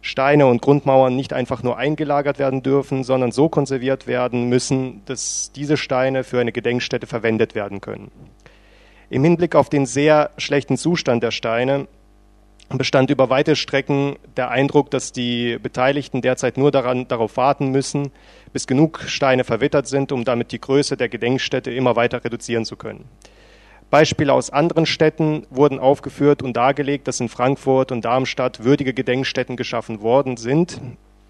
[0.00, 5.52] Steine und Grundmauern nicht einfach nur eingelagert werden dürfen, sondern so konserviert werden müssen, dass
[5.52, 8.10] diese Steine für eine Gedenkstätte verwendet werden können.
[9.10, 11.88] Im Hinblick auf den sehr schlechten Zustand der Steine
[12.68, 18.10] bestand über weite Strecken der Eindruck, dass die Beteiligten derzeit nur daran, darauf warten müssen,
[18.52, 22.76] bis genug Steine verwittert sind, um damit die Größe der Gedenkstätte immer weiter reduzieren zu
[22.76, 23.06] können.
[23.90, 29.56] Beispiele aus anderen Städten wurden aufgeführt und dargelegt, dass in Frankfurt und Darmstadt würdige Gedenkstätten
[29.56, 30.80] geschaffen worden sind,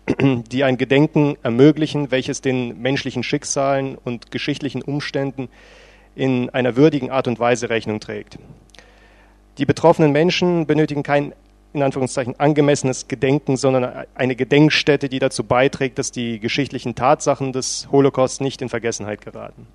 [0.21, 5.49] die ein Gedenken ermöglichen, welches den menschlichen Schicksalen und geschichtlichen Umständen
[6.17, 8.39] in einer würdigen Art und Weise Rechnung trägt.
[9.59, 11.33] Die betroffenen Menschen benötigen kein
[11.75, 17.89] in Anführungszeichen angemessenes Gedenken, sondern eine Gedenkstätte, die dazu beiträgt, dass die geschichtlichen Tatsachen des
[17.93, 19.67] Holocaust nicht in Vergessenheit geraten.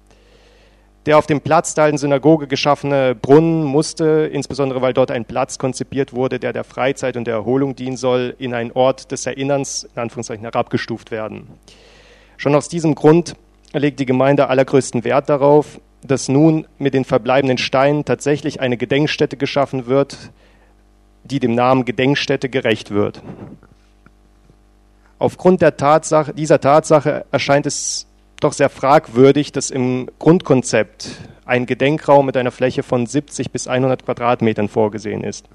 [1.06, 5.58] Der auf dem Platz der alten Synagoge geschaffene Brunnen musste, insbesondere weil dort ein Platz
[5.58, 9.84] konzipiert wurde, der der Freizeit und der Erholung dienen soll, in einen Ort des Erinnerns,
[9.96, 11.48] in Anführungszeichen, herabgestuft werden.
[12.38, 13.36] Schon aus diesem Grund
[13.74, 19.38] legt die Gemeinde allergrößten Wert darauf, dass nun mit den verbleibenden Steinen tatsächlich eine Gedenkstätte
[19.38, 20.32] geschaffen wird,
[21.24, 23.22] die dem Namen Gedenkstätte gerecht wird.
[25.20, 28.08] Aufgrund Tatsache, dieser Tatsache erscheint es
[28.44, 31.12] doch sehr fragwürdig, dass im Grundkonzept
[31.46, 35.48] ein Gedenkraum mit einer Fläche von 70 bis 100 Quadratmetern vorgesehen ist.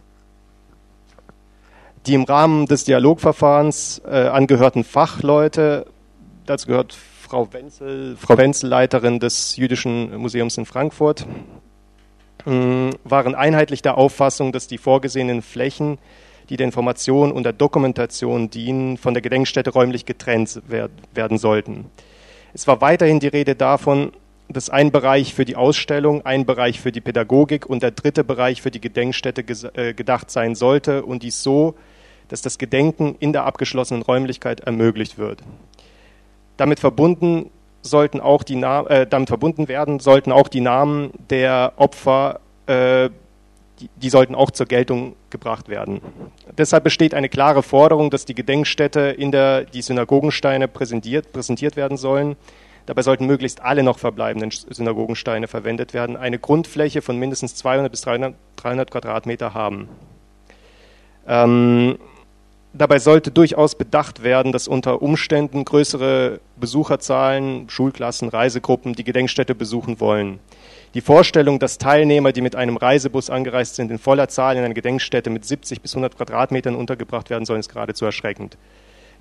[2.07, 5.87] Die im Rahmen des Dialogverfahrens äh, angehörten Fachleute,
[6.47, 11.27] dazu gehört Frau Wenzel, Frau Wenzel, Leiterin des Jüdischen Museums in Frankfurt,
[12.47, 12.51] äh,
[13.05, 15.99] waren einheitlich der Auffassung, dass die vorgesehenen Flächen,
[16.49, 20.63] die der Information und der Dokumentation dienen, von der Gedenkstätte räumlich getrennt
[21.13, 21.91] werden sollten.
[22.55, 24.13] Es war weiterhin die Rede davon,
[24.49, 28.63] dass ein Bereich für die Ausstellung, ein Bereich für die Pädagogik und der dritte Bereich
[28.63, 29.43] für die Gedenkstätte
[29.75, 31.75] äh, gedacht sein sollte und dies so,
[32.29, 35.43] dass das Gedenken in der abgeschlossenen Räumlichkeit ermöglicht wird.
[36.57, 37.51] Damit verbunden
[37.83, 43.11] sollten auch die äh, damit verbunden werden sollten auch die Namen der Opfer, äh,
[43.81, 46.01] die, die, sollten auch zur Geltung gebracht werden.
[46.57, 51.97] Deshalb besteht eine klare Forderung, dass die Gedenkstätte in der die Synagogensteine präsentiert, präsentiert werden
[51.97, 52.37] sollen.
[52.87, 58.01] Dabei sollten möglichst alle noch verbleibenden Synagogensteine verwendet werden, eine Grundfläche von mindestens 200 bis
[58.01, 59.89] 300, 300 Quadratmeter haben.
[61.27, 61.99] Ähm,
[62.75, 70.01] Dabei sollte durchaus bedacht werden, dass unter Umständen größere Besucherzahlen, Schulklassen, Reisegruppen die Gedenkstätte besuchen
[70.01, 70.39] wollen.
[70.95, 74.75] Die Vorstellung, dass Teilnehmer, die mit einem Reisebus angereist sind, in voller Zahl in eine
[74.75, 78.57] Gedenkstätte mit 70 bis 100 Quadratmetern untergebracht werden sollen, ist geradezu erschreckend.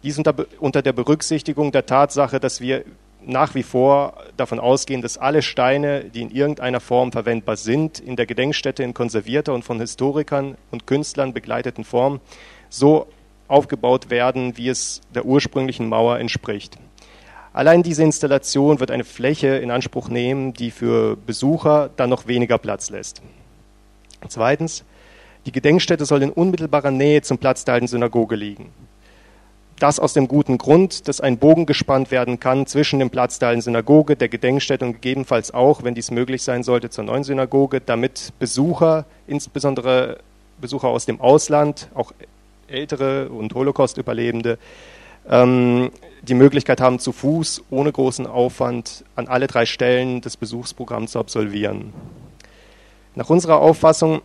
[0.04, 2.86] Dies unter, unter der Berücksichtigung der Tatsache, dass wir
[3.26, 8.16] nach wie vor davon ausgehen, dass alle Steine, die in irgendeiner Form verwendbar sind, in
[8.16, 12.22] der Gedenkstätte in konservierter und von Historikern und Künstlern begleiteten Form
[12.70, 13.08] so
[13.48, 16.78] aufgebaut werden, wie es der ursprünglichen Mauer entspricht.
[17.58, 22.60] Allein diese Installation wird eine Fläche in Anspruch nehmen, die für Besucher dann noch weniger
[22.60, 23.24] Platz lässt.
[24.28, 24.84] Zweitens,
[25.48, 28.70] die Gedenkstätte soll in unmittelbarer Nähe zum Platz der alten Synagoge liegen.
[29.80, 33.48] Das aus dem guten Grund, dass ein Bogen gespannt werden kann zwischen dem Platz der
[33.48, 37.82] alten Synagoge, der Gedenkstätte und gegebenenfalls auch, wenn dies möglich sein sollte, zur neuen Synagoge,
[37.82, 40.20] damit Besucher, insbesondere
[40.62, 42.12] Besucher aus dem Ausland, auch
[42.68, 44.60] ältere und Holocaust-Überlebende
[45.30, 51.12] ähm, die Möglichkeit haben, zu Fuß ohne großen Aufwand an alle drei Stellen des Besuchsprogramms
[51.12, 51.94] zu absolvieren.
[53.16, 54.22] Nach unserer Auffassung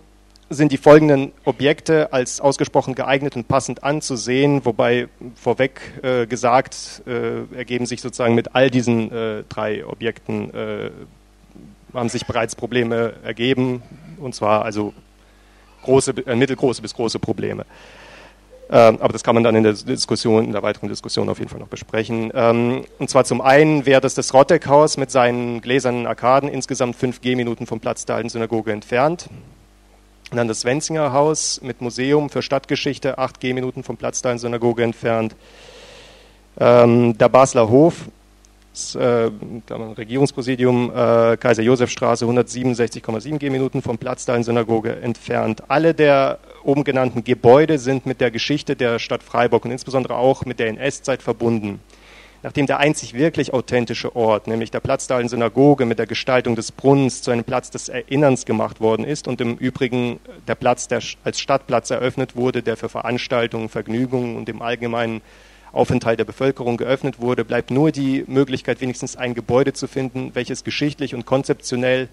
[0.50, 7.44] sind die folgenden Objekte als ausgesprochen geeignet und passend anzusehen, wobei vorweg äh, gesagt äh,
[7.56, 10.90] ergeben sich sozusagen mit all diesen äh, drei Objekten äh,
[11.94, 13.82] haben sich bereits Probleme ergeben,
[14.18, 14.92] und zwar also
[15.82, 17.64] große, äh, mittelgroße bis große Probleme.
[18.74, 21.50] Ähm, aber das kann man dann in der Diskussion, in der weiteren Diskussion auf jeden
[21.50, 22.32] Fall noch besprechen.
[22.34, 27.20] Ähm, und zwar zum einen wäre das das Rotteckhaus mit seinen gläsernen Arkaden insgesamt fünf
[27.20, 29.28] Gehminuten vom Platz der alten Synagoge entfernt.
[30.30, 34.40] Und dann das Wenzinger Haus mit Museum für Stadtgeschichte, acht Gehminuten vom Platz der alten
[34.40, 35.36] Synagoge entfernt.
[36.58, 38.06] Ähm, der Basler Hof
[38.94, 39.30] äh,
[39.70, 45.64] Regierungspräsidium äh, Kaiser Josef Straße 167,7 Gehminuten vom Platz der Synagoge entfernt.
[45.68, 50.44] Alle der oben genannten Gebäude sind mit der Geschichte der Stadt Freiburg und insbesondere auch
[50.46, 51.80] mit der NS-Zeit verbunden.
[52.42, 56.72] Nachdem der einzig wirklich authentische Ort, nämlich der Platz der Synagoge mit der Gestaltung des
[56.72, 61.00] Brunnens zu einem Platz des Erinnerns gemacht worden ist und im Übrigen der Platz, der
[61.22, 65.20] als Stadtplatz eröffnet wurde, der für Veranstaltungen, Vergnügungen und im Allgemeinen
[65.72, 70.64] Aufenthalt der Bevölkerung geöffnet wurde, bleibt nur die Möglichkeit, wenigstens ein Gebäude zu finden, welches
[70.64, 72.08] geschichtlich und konzeptionell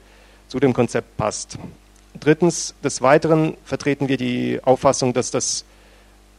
[0.48, 1.58] zu dem Konzept passt.
[2.20, 5.66] Drittens, des Weiteren vertreten wir die Auffassung, dass das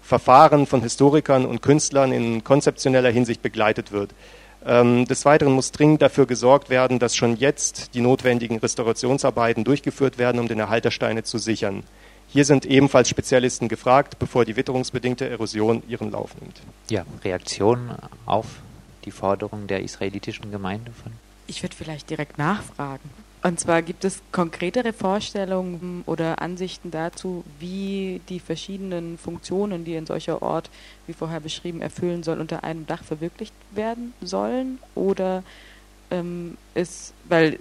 [0.03, 4.11] Verfahren von Historikern und Künstlern in konzeptioneller Hinsicht begleitet wird.
[4.67, 10.19] Ähm, des Weiteren muss dringend dafür gesorgt werden, dass schon jetzt die notwendigen Restaurationsarbeiten durchgeführt
[10.19, 11.85] werden, um den Erhalt der Steine zu sichern.
[12.33, 16.61] Hier sind ebenfalls Spezialisten gefragt, bevor die witterungsbedingte Erosion ihren Lauf nimmt.
[16.89, 17.91] Ja, Reaktion
[18.25, 18.47] auf
[19.05, 21.11] die Forderung der israelitischen Gemeinde von?
[21.49, 23.11] Ich würde vielleicht direkt nachfragen.
[23.43, 30.07] Und zwar gibt es konkretere Vorstellungen oder Ansichten dazu, wie die verschiedenen Funktionen, die ein
[30.07, 30.71] solcher Ort,
[31.09, 34.79] wie vorher beschrieben, erfüllen soll, unter einem Dach verwirklicht werden sollen?
[34.95, 35.43] Oder
[36.11, 37.59] ähm, ist, weil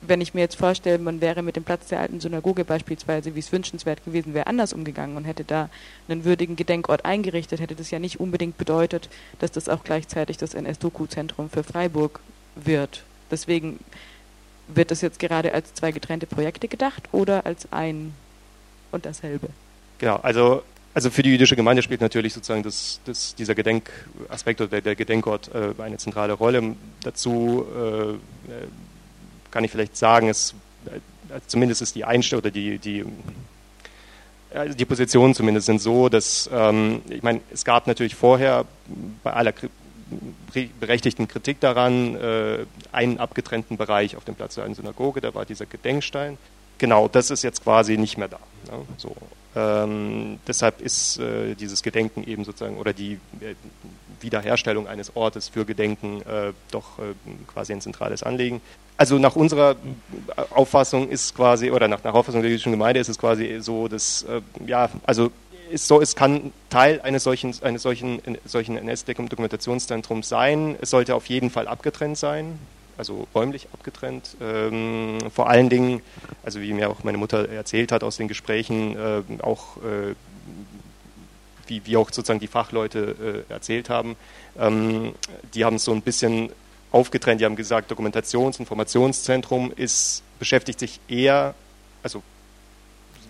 [0.00, 3.40] wenn ich mir jetzt vorstelle, man wäre mit dem Platz der alten Synagoge beispielsweise, wie
[3.40, 5.68] es wünschenswert gewesen wäre, anders umgegangen und hätte da
[6.08, 9.08] einen würdigen Gedenkort eingerichtet, hätte das ja nicht unbedingt bedeutet,
[9.40, 12.20] dass das auch gleichzeitig das NS-Doku-Zentrum für Freiburg
[12.54, 13.02] wird.
[13.30, 13.80] Deswegen
[14.68, 18.14] wird das jetzt gerade als zwei getrennte Projekte gedacht oder als ein
[18.92, 19.48] und dasselbe?
[19.98, 20.62] Genau, also
[20.94, 24.96] also für die jüdische Gemeinde spielt natürlich sozusagen das, das, dieser Gedenkaspekt oder der, der
[24.96, 26.74] Gedenkort äh, eine zentrale Rolle.
[27.04, 28.14] Dazu äh,
[29.50, 30.54] kann ich vielleicht sagen, es,
[30.86, 33.04] äh, zumindest ist die Einstellung oder die, die,
[34.52, 38.64] also die Positionen zumindest sind so, dass ähm, ich meine, es gab natürlich vorher
[39.22, 39.52] bei aller
[40.80, 45.66] berechtigten Kritik daran äh, einen abgetrennten Bereich auf dem Platz der Synagoge, da war dieser
[45.66, 46.38] Gedenkstein.
[46.78, 48.38] Genau, das ist jetzt quasi nicht mehr da.
[48.70, 48.84] Ne?
[48.96, 49.14] So.
[49.56, 53.54] Ähm, deshalb ist äh, dieses Gedenken eben sozusagen oder die äh,
[54.20, 57.14] Wiederherstellung eines Ortes für Gedenken äh, doch äh,
[57.46, 58.60] quasi ein zentrales Anliegen.
[58.96, 59.76] Also nach unserer
[60.50, 64.24] Auffassung ist quasi, oder nach, nach Auffassung der jüdischen Gemeinde ist es quasi so, dass,
[64.24, 65.30] äh, ja, also
[65.70, 70.76] ist so, es kann Teil eines solchen, eines solchen, solchen NS-Dokumentationszentrums sein.
[70.80, 72.58] Es sollte auf jeden Fall abgetrennt sein
[72.98, 74.36] also räumlich abgetrennt.
[74.42, 76.02] Ähm, vor allen Dingen,
[76.42, 80.14] also wie mir auch meine Mutter erzählt hat aus den Gesprächen, äh, auch äh,
[81.68, 84.16] wie, wie auch sozusagen die Fachleute äh, erzählt haben,
[84.58, 85.14] ähm,
[85.54, 86.50] die haben es so ein bisschen
[86.90, 87.40] aufgetrennt.
[87.40, 91.54] Die haben gesagt, Dokumentations- Informationszentrum ist, beschäftigt sich eher,
[92.02, 92.22] also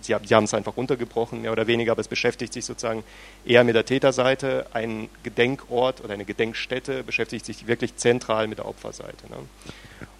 [0.01, 3.03] sie, sie haben es einfach runtergebrochen, mehr oder weniger, aber es beschäftigt sich sozusagen
[3.45, 4.65] eher mit der Täterseite.
[4.73, 9.27] Ein Gedenkort oder eine Gedenkstätte beschäftigt sich wirklich zentral mit der Opferseite.
[9.29, 9.37] Ne?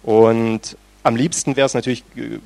[0.02, 2.38] Und am liebsten wäre es natürlich äh,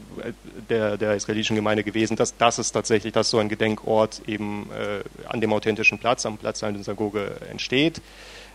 [0.69, 5.03] der, der israelitischen Gemeinde gewesen, dass das ist tatsächlich, dass so ein Gedenkort eben äh,
[5.29, 8.01] an dem authentischen Platz, am Platz der Synagoge entsteht.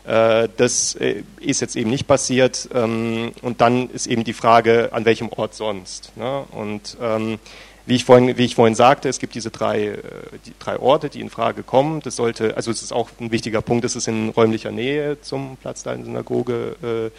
[0.05, 2.69] Äh, das äh, ist jetzt eben nicht passiert.
[2.73, 6.15] Ähm, und dann ist eben die Frage, an welchem Ort sonst.
[6.15, 6.45] Ne?
[6.51, 7.39] Und ähm,
[7.85, 9.97] wie ich, vorhin, wie ich vorhin sagte, es gibt diese drei, äh,
[10.45, 12.01] die drei Orte, die in Frage kommen.
[12.01, 15.57] Das sollte, also es ist auch ein wichtiger Punkt, dass es in räumlicher Nähe zum
[15.57, 17.12] Platz der Synagoge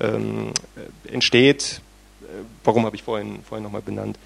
[0.00, 0.52] äh, ähm,
[1.10, 1.80] entsteht.
[2.64, 4.18] Warum habe ich vorhin, vorhin nochmal benannt?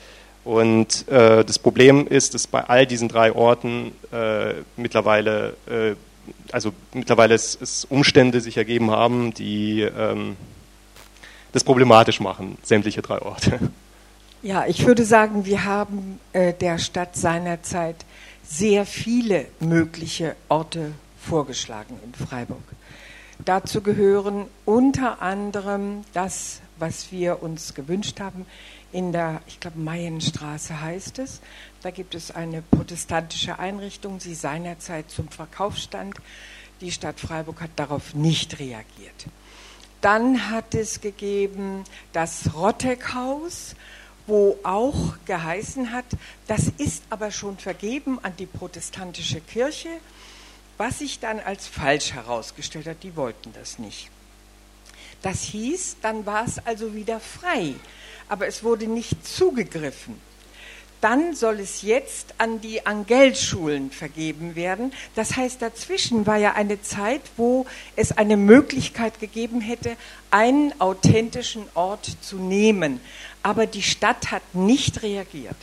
[0.44, 5.94] Und äh, das Problem ist, dass bei all diesen drei Orten äh, mittlerweile, äh,
[6.52, 10.36] also mittlerweile es, es, Umstände sich ergeben haben, die ähm,
[11.52, 13.58] das problematisch machen, sämtliche drei Orte.
[14.40, 17.96] Ja, ich würde sagen, wir haben äh, der Stadt seinerzeit
[18.44, 22.62] sehr viele mögliche Orte vorgeschlagen in Freiburg.
[23.44, 28.46] Dazu gehören unter anderem das, was wir uns gewünscht haben,
[28.92, 31.40] in der, ich glaube, Mayenstraße heißt es.
[31.82, 36.16] Da gibt es eine protestantische Einrichtung, die seinerzeit zum Verkauf stand.
[36.80, 39.26] Die Stadt Freiburg hat darauf nicht reagiert.
[40.00, 43.74] Dann hat es gegeben das Rotteckhaus,
[44.26, 46.04] wo auch geheißen hat,
[46.46, 49.88] das ist aber schon vergeben an die protestantische Kirche,
[50.76, 54.10] was sich dann als falsch herausgestellt hat, die wollten das nicht.
[55.22, 57.74] Das hieß, dann war es also wieder frei,
[58.28, 60.28] aber es wurde nicht zugegriffen.
[61.00, 64.92] Dann soll es jetzt an die Angelschulen vergeben werden.
[65.14, 69.96] Das heißt, dazwischen war ja eine Zeit, wo es eine Möglichkeit gegeben hätte,
[70.32, 73.00] einen authentischen Ort zu nehmen
[73.48, 75.56] aber die Stadt hat nicht reagiert.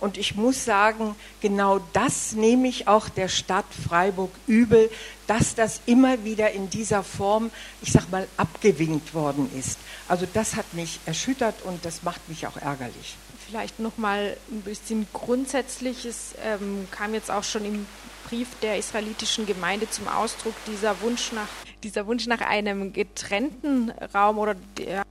[0.00, 4.90] Und ich muss sagen, genau das nehme ich auch der Stadt Freiburg übel,
[5.26, 7.50] dass das immer wieder in dieser Form,
[7.82, 9.78] ich sag mal, abgewinkt worden ist.
[10.08, 13.16] Also das hat mich erschüttert und das macht mich auch ärgerlich.
[13.46, 17.86] Vielleicht noch mal ein bisschen grundsätzliches ähm, kam jetzt auch schon im
[18.28, 21.48] Brief der israelitischen Gemeinde zum Ausdruck dieser Wunsch nach
[21.82, 25.02] dieser Wunsch nach einem getrennten Raum oder der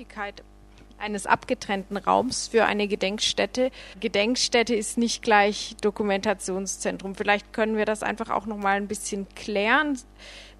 [0.00, 0.44] Notwendigkeit
[1.00, 3.70] eines abgetrennten Raums für eine Gedenkstätte.
[4.00, 7.14] Gedenkstätte ist nicht gleich Dokumentationszentrum.
[7.14, 9.98] Vielleicht können wir das einfach auch noch mal ein bisschen klären.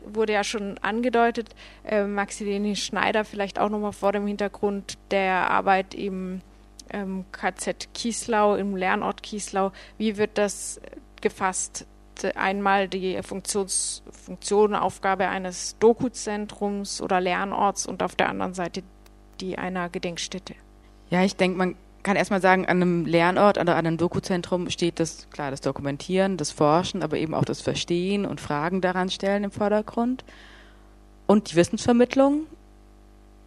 [0.05, 1.51] Wurde ja schon angedeutet.
[1.85, 6.41] Äh, Maximilian Schneider vielleicht auch noch mal vor dem Hintergrund der Arbeit im
[6.93, 9.73] ähm, KZ Kieslau, im Lernort Kieslau.
[9.99, 10.81] Wie wird das
[11.21, 11.87] gefasst?
[12.37, 18.83] einmal die Funktions, Funktion, Aufgabe eines Dokuzentrums oder Lernorts und auf der anderen Seite
[19.41, 20.55] die einer Gedenkstätte?
[21.11, 25.01] Ja, ich denke, man kann erstmal sagen, an einem Lernort oder an einem Dokuzentrum steht
[25.01, 29.45] das, klar, das Dokumentieren, das Forschen, aber eben auch das Verstehen und Fragen daran stellen
[29.45, 30.25] im Vordergrund.
[31.27, 32.47] Und die Wissensvermittlung.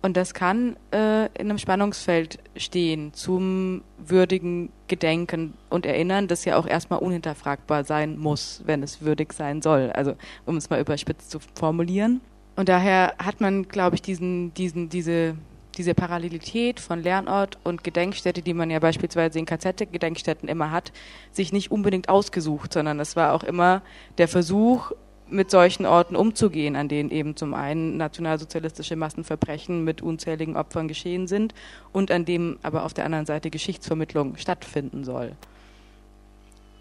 [0.02, 6.58] Und das kann äh, in einem Spannungsfeld stehen zum würdigen Gedenken und Erinnern, das ja
[6.58, 9.91] auch erstmal unhinterfragbar sein muss, wenn es würdig sein soll.
[9.94, 10.16] Also,
[10.46, 12.20] um es mal überspitzt zu formulieren.
[12.58, 15.36] Und daher hat man, glaube ich, diesen, diesen, diese
[15.78, 20.92] diese Parallelität von Lernort und Gedenkstätte, die man ja beispielsweise in KZ-Gedenkstätten immer hat,
[21.32, 23.82] sich nicht unbedingt ausgesucht, sondern es war auch immer
[24.18, 24.92] der Versuch,
[25.30, 31.28] mit solchen Orten umzugehen, an denen eben zum einen nationalsozialistische Massenverbrechen mit unzähligen Opfern geschehen
[31.28, 31.54] sind
[31.92, 35.32] und an dem aber auf der anderen Seite Geschichtsvermittlung stattfinden soll.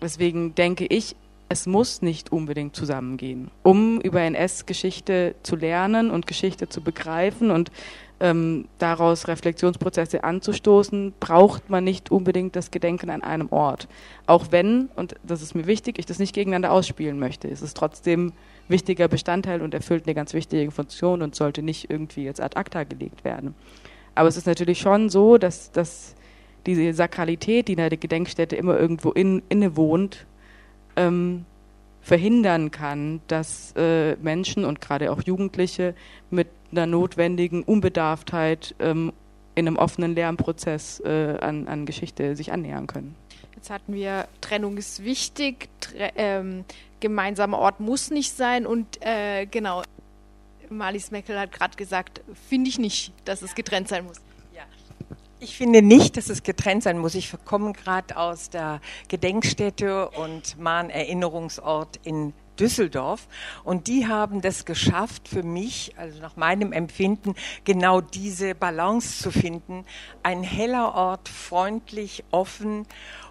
[0.02, 1.16] Deswegen denke ich,
[1.48, 3.50] es muss nicht unbedingt zusammengehen.
[3.62, 7.70] Um über NS-Geschichte zu lernen und Geschichte zu begreifen und
[8.22, 13.88] ähm, daraus Reflexionsprozesse anzustoßen, braucht man nicht unbedingt das Gedenken an einem Ort.
[14.26, 17.76] Auch wenn, und das ist mir wichtig, ich das nicht gegeneinander ausspielen möchte, es ist
[17.76, 18.32] trotzdem
[18.68, 22.84] wichtiger Bestandteil und erfüllt eine ganz wichtige Funktion und sollte nicht irgendwie jetzt ad acta
[22.84, 23.56] gelegt werden.
[24.14, 26.14] Aber es ist natürlich schon so, dass, dass
[26.64, 30.26] diese Sakralität, die in der Gedenkstätte immer irgendwo in, inne wohnt,
[30.94, 31.44] ähm,
[32.02, 35.94] verhindern kann, dass äh, Menschen und gerade auch Jugendliche
[36.30, 39.12] mit einer notwendigen Unbedarftheit ähm,
[39.54, 43.14] in einem offenen Lernprozess äh, an, an Geschichte sich annähern können.
[43.54, 46.64] Jetzt hatten wir, Trennung ist wichtig, tre ähm,
[46.98, 49.82] gemeinsamer Ort muss nicht sein und äh, genau,
[50.68, 54.20] Marlies Meckel hat gerade gesagt, finde ich nicht, dass es getrennt sein muss.
[55.42, 57.16] Ich finde nicht, dass es getrennt sein muss.
[57.16, 63.26] Ich komme gerade aus der Gedenkstätte und Mahn-Erinnerungsort in Düsseldorf
[63.64, 67.34] und die haben das geschafft für mich, also nach meinem Empfinden,
[67.64, 69.84] genau diese Balance zu finden.
[70.22, 72.86] Ein heller Ort, freundlich, offen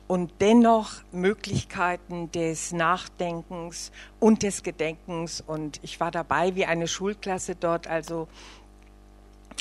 [0.09, 5.39] und dennoch Möglichkeiten des Nachdenkens und des Gedenkens.
[5.39, 8.27] Und ich war dabei wie eine Schulklasse dort, also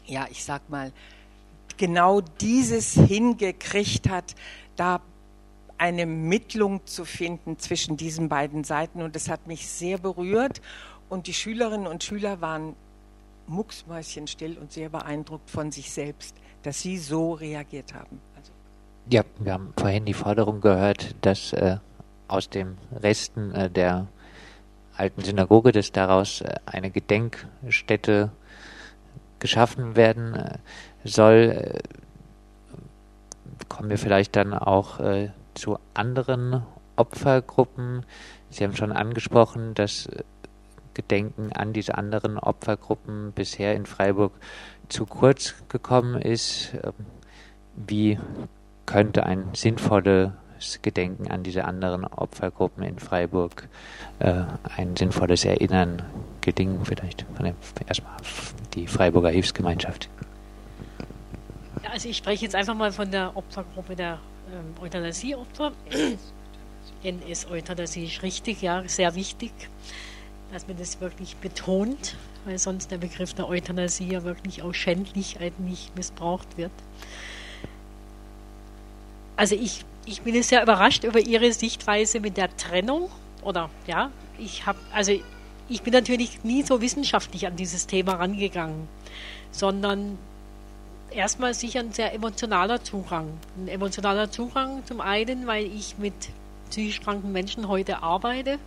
[0.06, 0.90] ja, ich sag mal,
[1.80, 4.34] genau dieses hingekriegt hat,
[4.76, 5.00] da
[5.78, 9.00] eine Mittlung zu finden zwischen diesen beiden Seiten.
[9.00, 10.60] Und das hat mich sehr berührt.
[11.08, 12.76] Und die Schülerinnen und Schüler waren
[13.46, 18.20] mucksmäuschenstill und sehr beeindruckt von sich selbst, dass sie so reagiert haben.
[18.36, 18.52] Also
[19.08, 21.78] ja, wir haben vorhin die Forderung gehört, dass äh,
[22.28, 24.06] aus den Resten äh, der
[24.98, 28.32] alten Synagoge, dass daraus äh, eine Gedenkstätte
[29.38, 30.58] geschaffen werden äh,
[31.04, 31.78] soll, äh,
[33.68, 36.62] kommen wir vielleicht dann auch äh, zu anderen
[36.96, 38.04] Opfergruppen.
[38.50, 40.22] Sie haben schon angesprochen, dass äh,
[40.94, 44.32] Gedenken an diese anderen Opfergruppen bisher in Freiburg
[44.88, 46.74] zu kurz gekommen ist.
[46.74, 46.92] Ähm,
[47.76, 48.18] wie
[48.86, 50.32] könnte ein sinnvolles
[50.82, 53.68] Gedenken an diese anderen Opfergruppen in Freiburg,
[54.18, 54.42] äh,
[54.76, 56.02] ein sinnvolles Erinnern
[56.40, 57.54] gelingen, vielleicht von der,
[57.86, 58.16] erstmal
[58.74, 60.10] die Freiburger Hilfsgemeinschaft?
[61.88, 64.18] Also ich spreche jetzt einfach mal von der Opfergruppe der
[64.52, 65.72] ähm, Euthanasieopfer.
[67.02, 69.52] NS-Euthanasie ist richtig, ja, sehr wichtig,
[70.52, 75.40] dass man das wirklich betont, weil sonst der Begriff der Euthanasie ja wirklich auch schändlich
[75.40, 76.72] eigentlich missbraucht wird.
[79.36, 83.10] Also ich, ich bin sehr überrascht über Ihre Sichtweise mit der Trennung
[83.42, 85.12] oder ja, ich habe, also
[85.68, 88.88] ich bin natürlich nie so wissenschaftlich an dieses Thema rangegangen,
[89.50, 90.18] sondern
[91.12, 93.28] erstmal sicher ein sehr emotionaler Zugang.
[93.56, 96.14] Ein emotionaler Zugang zum einen, weil ich mit
[96.70, 98.58] psychisch kranken Menschen heute arbeite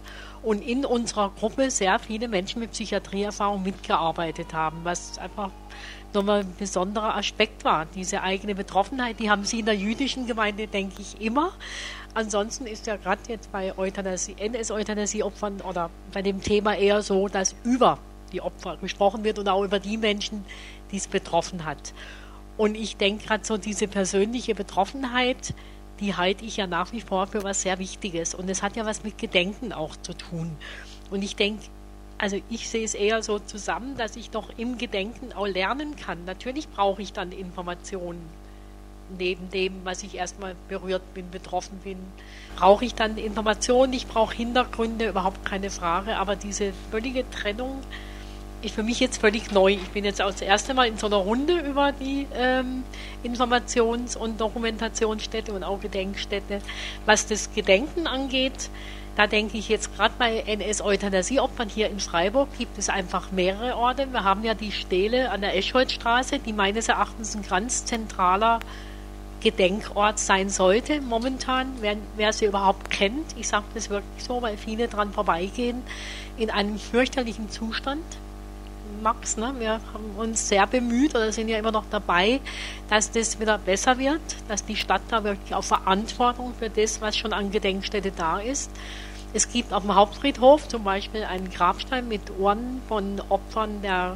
[0.41, 5.51] und in unserer Gruppe sehr viele Menschen mit Psychiatrieerfahrung mitgearbeitet haben, was einfach
[6.13, 7.87] nochmal ein besonderer Aspekt war.
[7.95, 11.53] Diese eigene Betroffenheit, die haben sie in der jüdischen Gemeinde, denke ich, immer.
[12.13, 17.55] Ansonsten ist ja gerade jetzt bei Euthanasie, NS-Euthanasie-Opfern oder bei dem Thema eher so, dass
[17.63, 17.97] über
[18.31, 20.45] die Opfer gesprochen wird und auch über die Menschen,
[20.91, 21.93] die es betroffen hat.
[22.57, 25.53] Und ich denke gerade so, diese persönliche Betroffenheit,
[25.99, 28.35] die halte ich ja nach wie vor für was sehr Wichtiges.
[28.35, 30.55] Und es hat ja was mit Gedenken auch zu tun.
[31.09, 31.63] Und ich denke,
[32.17, 36.25] also ich sehe es eher so zusammen, dass ich doch im Gedenken auch lernen kann.
[36.25, 38.21] Natürlich brauche ich dann Informationen.
[39.17, 41.97] Neben dem, was ich erstmal berührt bin, betroffen bin,
[42.55, 46.15] brauche ich dann Informationen, ich brauche Hintergründe, überhaupt keine Frage.
[46.17, 47.81] Aber diese völlige Trennung,
[48.63, 49.73] ist für mich jetzt völlig neu.
[49.73, 52.83] Ich bin jetzt auch das erste Mal in so einer Runde über die ähm,
[53.23, 56.59] Informations- und Dokumentationsstätte und auch Gedenkstätte.
[57.05, 58.69] Was das Gedenken angeht,
[59.15, 64.07] da denke ich jetzt gerade bei NS-Euthanasie-Opfern hier in Freiburg gibt es einfach mehrere Orte.
[64.11, 68.59] Wir haben ja die Stele an der Eschholzstraße, die meines Erachtens ein ganz zentraler
[69.43, 73.35] Gedenkort sein sollte momentan, wer, wer sie überhaupt kennt.
[73.37, 75.83] Ich sage das wirklich so, weil viele dran vorbeigehen,
[76.37, 78.05] in einem fürchterlichen Zustand.
[79.01, 79.37] Max.
[79.37, 79.53] Ne?
[79.59, 82.39] Wir haben uns sehr bemüht oder sind ja immer noch dabei,
[82.89, 87.15] dass das wieder besser wird, dass die Stadt da wirklich auch Verantwortung für das, was
[87.15, 88.71] schon an Gedenkstätte da ist.
[89.33, 94.15] Es gibt auf dem Hauptfriedhof zum Beispiel einen Grabstein mit Ohren von Opfern der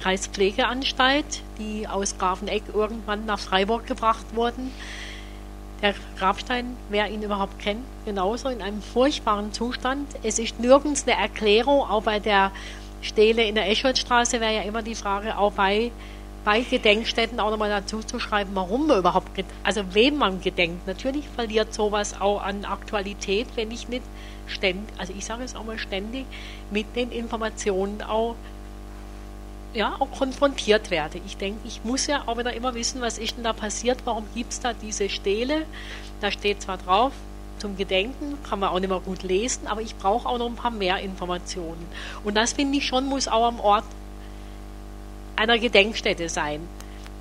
[0.00, 4.72] Kreispflegeanstalt, die aus Grafeneck irgendwann nach Freiburg gebracht wurden.
[5.82, 10.08] Der Grabstein, wer ihn überhaupt kennt, genauso in einem furchtbaren Zustand.
[10.22, 12.50] Es ist nirgends eine Erklärung, auch bei der
[13.02, 15.90] Stele in der Escholzstraße wäre ja immer die Frage, auch bei,
[16.44, 19.30] bei Gedenkstätten auch nochmal dazu zu schreiben, warum man überhaupt,
[19.62, 20.86] also wem man gedenkt.
[20.86, 24.02] Natürlich verliert sowas auch an Aktualität, wenn ich nicht
[24.46, 26.26] ständig, also ich sage es auch mal ständig,
[26.70, 28.34] mit den Informationen auch
[29.72, 31.20] ja, auch konfrontiert werde.
[31.26, 34.24] Ich denke, ich muss ja auch wieder immer wissen, was ist denn da passiert, warum
[34.34, 35.64] gibt es da diese Stele.
[36.20, 37.12] Da steht zwar drauf,
[37.60, 40.56] zum Gedenken, kann man auch nicht mehr gut lesen, aber ich brauche auch noch ein
[40.56, 41.86] paar mehr Informationen.
[42.24, 43.84] Und das finde ich schon, muss auch am Ort
[45.36, 46.60] einer Gedenkstätte sein.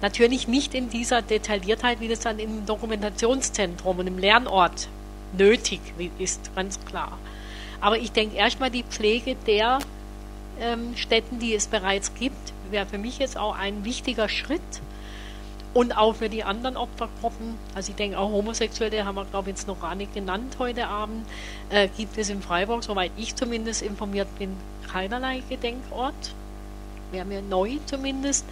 [0.01, 4.87] Natürlich nicht in dieser Detailliertheit, wie das dann im Dokumentationszentrum und im Lernort
[5.37, 5.81] nötig
[6.17, 7.17] ist, ganz klar.
[7.81, 9.79] Aber ich denke erstmal die Pflege der
[10.59, 14.61] ähm, Städten, die es bereits gibt, wäre für mich jetzt auch ein wichtiger Schritt.
[15.73, 19.55] Und auch für die anderen Opfergruppen, also ich denke auch Homosexuelle haben wir, glaube ich,
[19.55, 21.25] jetzt noch gar nicht genannt heute Abend,
[21.69, 24.57] äh, gibt es in Freiburg, soweit ich zumindest informiert bin,
[24.91, 26.33] keinerlei Gedenkort.
[27.11, 28.45] Wäre mir neu zumindest.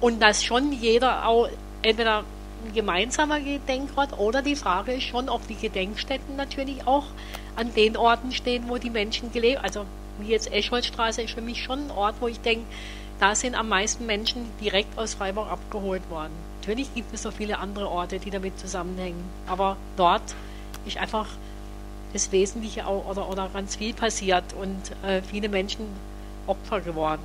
[0.00, 1.48] Und dass schon jeder auch
[1.82, 2.24] entweder
[2.64, 7.04] ein gemeinsamer Gedenkort oder die Frage ist schon, ob die Gedenkstätten natürlich auch
[7.56, 9.62] an den Orten stehen, wo die Menschen gelebt.
[9.62, 9.84] Also
[10.20, 12.64] wie jetzt Escholzstraße ist für mich schon ein Ort, wo ich denke,
[13.20, 16.51] da sind am meisten Menschen direkt aus Freiburg abgeholt worden.
[16.62, 20.22] Natürlich gibt es noch viele andere Orte, die damit zusammenhängen, aber dort
[20.86, 21.26] ist einfach
[22.12, 25.86] das Wesentliche auch, oder, oder ganz viel passiert und äh, viele Menschen
[26.46, 27.24] Opfer geworden.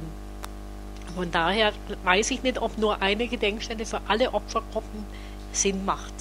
[1.16, 1.72] Von daher
[2.04, 5.06] weiß ich nicht, ob nur eine Gedenkstätte für alle Opfergruppen
[5.52, 6.14] Sinn macht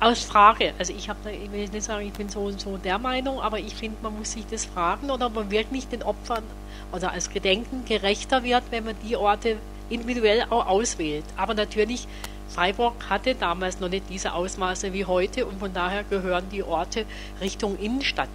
[0.00, 0.72] aus Frage.
[0.78, 3.58] Also ich habe, ich will nicht sagen, ich bin so und so der Meinung, aber
[3.58, 6.44] ich finde, man muss sich das fragen oder man wirklich den Opfern
[6.92, 9.58] oder als Gedenken gerechter wird, wenn man die Orte
[9.90, 11.24] individuell auch auswählt.
[11.36, 12.06] Aber natürlich,
[12.48, 17.04] Freiburg hatte damals noch nicht diese Ausmaße wie heute und von daher gehören die Orte
[17.40, 18.28] Richtung Innenstadt.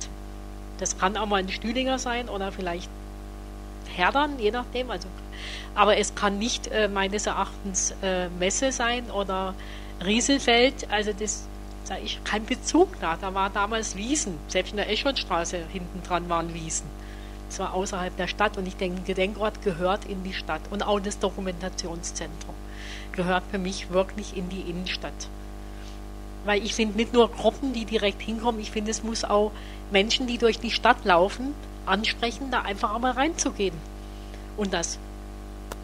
[0.79, 2.89] Das kann auch mal ein Stühlinger sein oder vielleicht
[3.95, 4.89] Herdern, je nachdem.
[4.91, 5.07] Also,
[5.75, 9.53] aber es kann nicht äh, meines Erachtens äh, Messe sein oder
[10.03, 10.91] Rieselfeld.
[10.91, 11.47] Also das
[11.87, 13.17] da ist kein Bezug da.
[13.19, 14.37] Da war damals Wiesen.
[14.47, 16.87] Selbst in der Escholzstraße hinten dran waren Wiesen.
[17.53, 20.61] Das war außerhalb der Stadt und ich denke, ein Gedenkort gehört in die Stadt.
[20.71, 22.55] Und auch das Dokumentationszentrum
[23.11, 25.29] gehört für mich wirklich in die Innenstadt.
[26.45, 29.51] Weil ich finde nicht nur Gruppen, die direkt hinkommen, ich finde, es muss auch
[29.91, 31.53] Menschen, die durch die Stadt laufen,
[31.85, 33.75] ansprechen, da einfach einmal reinzugehen.
[34.57, 34.97] Und das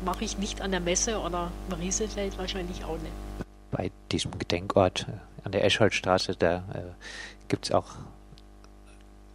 [0.03, 3.13] mache ich nicht an der Messe oder im Rieselfeld wahrscheinlich auch nicht.
[3.69, 5.05] Bei diesem Gedenkort
[5.43, 6.81] an der Escholzstraße, da äh,
[7.47, 7.85] gibt es auch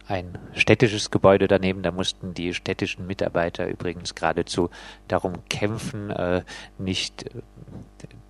[0.07, 1.81] ein städtisches Gebäude daneben.
[1.83, 4.69] Da mussten die städtischen Mitarbeiter übrigens geradezu
[5.07, 6.43] darum kämpfen, äh,
[6.77, 7.41] nicht äh,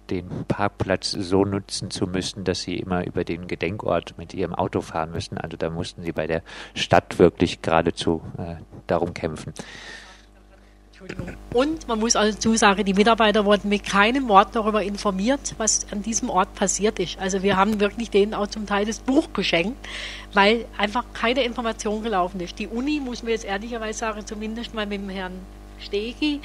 [0.09, 4.81] den Parkplatz so nutzen zu müssen, dass sie immer über den Gedenkort mit ihrem Auto
[4.81, 5.37] fahren müssen.
[5.37, 6.43] Also da mussten sie bei der
[6.75, 8.55] Stadt wirklich geradezu äh,
[8.87, 9.53] darum kämpfen.
[11.53, 16.01] Und man muss also sagen, die Mitarbeiter wurden mit keinem Wort darüber informiert, was an
[16.01, 17.17] diesem Ort passiert ist.
[17.17, 19.77] Also wir haben wirklich denen auch zum Teil das Buch geschenkt,
[20.33, 22.59] weil einfach keine Information gelaufen ist.
[22.59, 25.39] Die Uni, muss man jetzt ehrlicherweise sagen, zumindest mal mit dem Herrn
[25.79, 26.41] Stegi,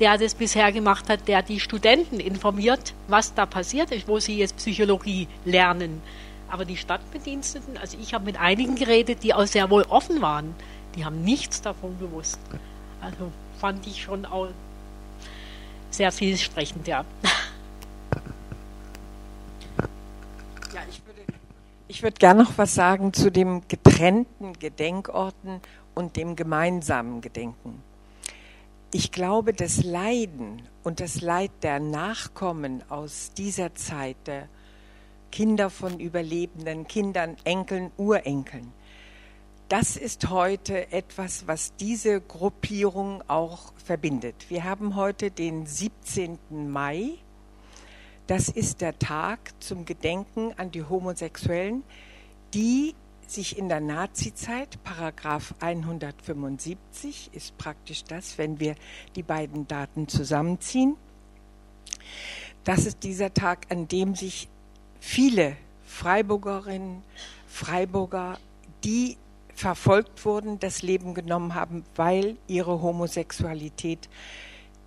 [0.00, 4.38] der das bisher gemacht hat, der die Studenten informiert, was da passiert ist, wo sie
[4.38, 6.02] jetzt Psychologie lernen.
[6.48, 10.54] Aber die Stadtbediensteten, also ich habe mit einigen geredet, die auch sehr wohl offen waren,
[10.94, 12.38] die haben nichts davon gewusst.
[13.00, 13.32] Also
[13.64, 14.48] fand ich schon auch
[15.88, 17.02] sehr vielsprechend, ja.
[20.74, 21.20] Ja, ich würde,
[21.88, 25.62] ich würde gerne noch was sagen zu dem getrennten Gedenkorten
[25.94, 27.82] und dem gemeinsamen Gedenken.
[28.92, 34.46] Ich glaube, das Leiden und das Leid der Nachkommen aus dieser Zeit, der
[35.32, 38.74] Kinder von Überlebenden, Kindern, Enkeln, Urenkeln,
[39.68, 44.46] das ist heute etwas, was diese Gruppierung auch verbindet.
[44.48, 46.38] Wir haben heute den 17.
[46.70, 47.14] Mai.
[48.26, 51.82] Das ist der Tag zum Gedenken an die Homosexuellen,
[52.52, 52.94] die
[53.26, 58.74] sich in der Nazizeit, Paragraph 175 ist praktisch das, wenn wir
[59.16, 60.96] die beiden Daten zusammenziehen.
[62.64, 64.48] Das ist dieser Tag, an dem sich
[65.00, 67.02] viele Freiburgerinnen,
[67.46, 68.38] Freiburger,
[68.84, 69.16] die
[69.54, 74.08] verfolgt wurden, das Leben genommen haben, weil ihre Homosexualität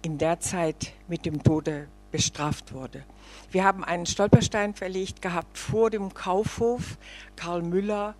[0.01, 3.03] in der Zeit mit dem Tode bestraft wurde.
[3.51, 6.97] Wir haben einen Stolperstein verlegt gehabt vor dem Kaufhof.
[7.35, 8.15] Karl Müller,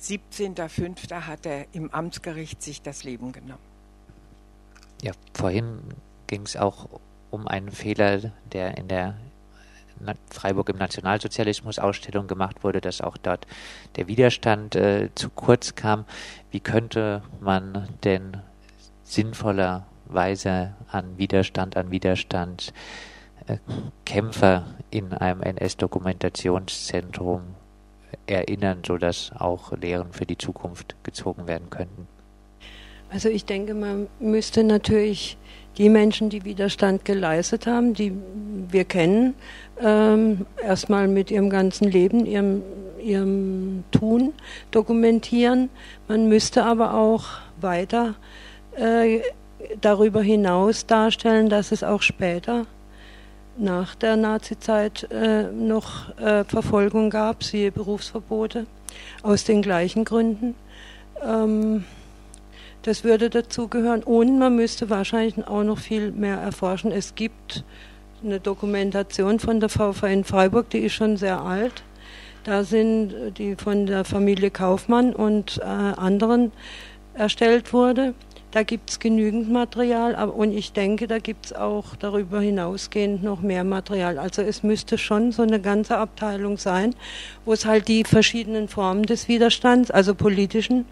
[0.00, 1.22] 17.05.
[1.22, 3.60] hat er im Amtsgericht sich das Leben genommen.
[5.02, 5.80] Ja, vorhin
[6.26, 6.88] ging es auch
[7.30, 9.16] um einen Fehler, der in der
[10.30, 13.46] Freiburg im Nationalsozialismus Ausstellung gemacht wurde, dass auch dort
[13.96, 16.04] der Widerstand äh, zu kurz kam.
[16.50, 18.36] Wie könnte man denn
[19.04, 22.72] sinnvollerweise an Widerstand, an Widerstand
[23.46, 23.58] äh,
[24.04, 27.42] Kämpfer in einem NS-Dokumentationszentrum
[28.26, 32.06] erinnern, sodass auch Lehren für die Zukunft gezogen werden könnten?
[33.10, 35.36] Also ich denke, man müsste natürlich
[35.78, 38.12] die Menschen, die Widerstand geleistet haben, die
[38.70, 39.34] wir kennen,
[39.80, 42.62] ähm, erstmal mit ihrem ganzen Leben, ihrem,
[43.02, 44.32] ihrem Tun
[44.70, 45.70] dokumentieren.
[46.08, 47.24] Man müsste aber auch
[47.60, 48.14] weiter
[48.76, 49.20] äh,
[49.80, 52.66] darüber hinaus darstellen, dass es auch später
[53.56, 58.66] nach der Nazizeit äh, noch äh, Verfolgung gab, siehe Berufsverbote,
[59.22, 60.54] aus den gleichen Gründen.
[61.22, 61.84] Ähm,
[62.82, 64.02] das würde dazugehören.
[64.02, 66.92] Und man müsste wahrscheinlich auch noch viel mehr erforschen.
[66.92, 67.64] Es gibt
[68.24, 71.82] eine Dokumentation von der VV in Freiburg, die ist schon sehr alt.
[72.44, 76.52] Da sind die von der Familie Kaufmann und äh, anderen
[77.14, 78.14] erstellt wurde.
[78.50, 83.22] Da gibt es genügend Material aber, und ich denke, da gibt es auch darüber hinausgehend
[83.22, 84.18] noch mehr Material.
[84.18, 86.96] Also es müsste schon so eine ganze Abteilung sein,
[87.44, 90.86] wo es halt die verschiedenen Formen des Widerstands, also politischen,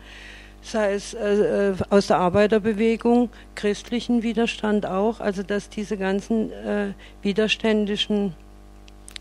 [0.62, 6.92] sei es äh, äh, aus der Arbeiterbewegung, christlichen Widerstand auch, also dass diese ganzen äh,
[7.22, 8.34] widerständischen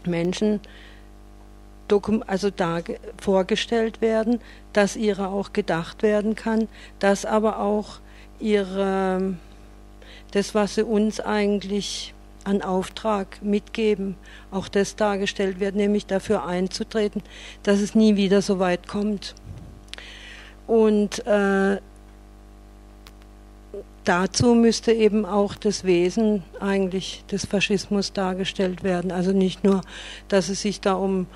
[0.06, 0.60] Menschen
[2.28, 2.80] also da
[3.22, 4.42] vorgestellt werden,
[4.74, 6.68] dass ihrer auch gedacht werden kann,
[7.00, 8.00] dass aber auch
[8.42, 9.36] ihre
[10.32, 12.14] das, was sie uns eigentlich
[12.44, 14.16] an Auftrag mitgeben,
[14.52, 17.22] auch das dargestellt wird, nämlich dafür einzutreten,
[17.64, 19.36] dass es nie wieder so weit kommt.
[20.68, 21.80] Und äh,
[24.04, 29.12] dazu müsste eben auch das Wesen eigentlich des Faschismus dargestellt werden.
[29.12, 29.82] Also nicht nur,
[30.28, 31.28] dass es sich da um,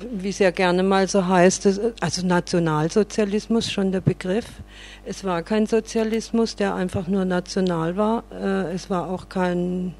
[0.00, 4.46] wie es ja gerne mal so heißt, also Nationalsozialismus schon der Begriff.
[5.04, 8.24] Es war kein Sozialismus, der einfach nur national war.
[8.32, 9.94] Äh, es war auch kein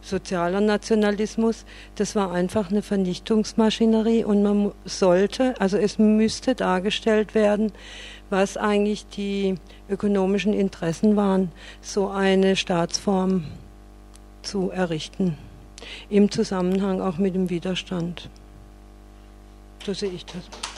[0.00, 1.64] sozialer Nationalismus,
[1.96, 7.72] das war einfach eine Vernichtungsmaschinerie und man sollte, also es müsste dargestellt werden,
[8.30, 9.56] was eigentlich die
[9.88, 13.44] ökonomischen Interessen waren, so eine Staatsform
[14.42, 15.36] zu errichten,
[16.08, 18.28] im Zusammenhang auch mit dem Widerstand.
[19.84, 20.77] So sehe ich das.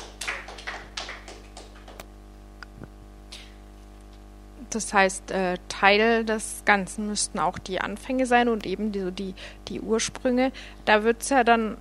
[4.75, 9.35] Das heißt, äh, Teil des Ganzen müssten auch die Anfänge sein und eben die, die,
[9.69, 10.53] die Ursprünge.
[10.85, 11.77] Da wird es ja dann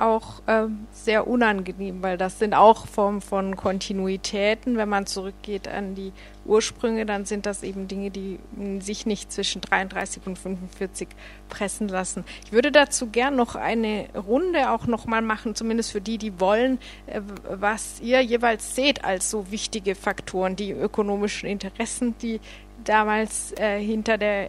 [0.00, 4.76] auch äh, sehr unangenehm, weil das sind auch Formen von Kontinuitäten.
[4.76, 6.12] Wenn man zurückgeht an die
[6.50, 8.38] Ursprünge, dann sind das eben Dinge, die
[8.80, 11.08] sich nicht zwischen 33 und 45
[11.48, 12.24] pressen lassen.
[12.44, 16.78] Ich würde dazu gern noch eine Runde auch nochmal machen, zumindest für die, die wollen,
[17.06, 22.40] äh, was ihr jeweils seht als so wichtige Faktoren, die ökonomischen Interessen, die
[22.84, 24.48] damals äh, hinter der,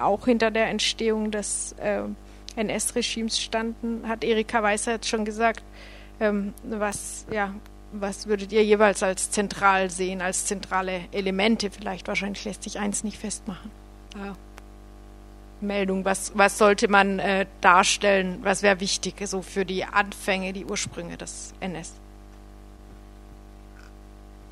[0.00, 2.02] auch hinter der Entstehung des äh,
[2.56, 5.62] NS-Regimes standen, hat Erika Weißer jetzt schon gesagt.
[6.20, 7.54] Ähm, was, ja,
[7.92, 11.70] was würdet ihr jeweils als zentral sehen, als zentrale Elemente?
[11.70, 13.70] Vielleicht wahrscheinlich lässt sich eins nicht festmachen.
[14.16, 14.34] Ja.
[15.60, 20.64] Meldung, was, was sollte man äh, darstellen, was wäre wichtig so für die Anfänge, die
[20.64, 21.92] Ursprünge des NS?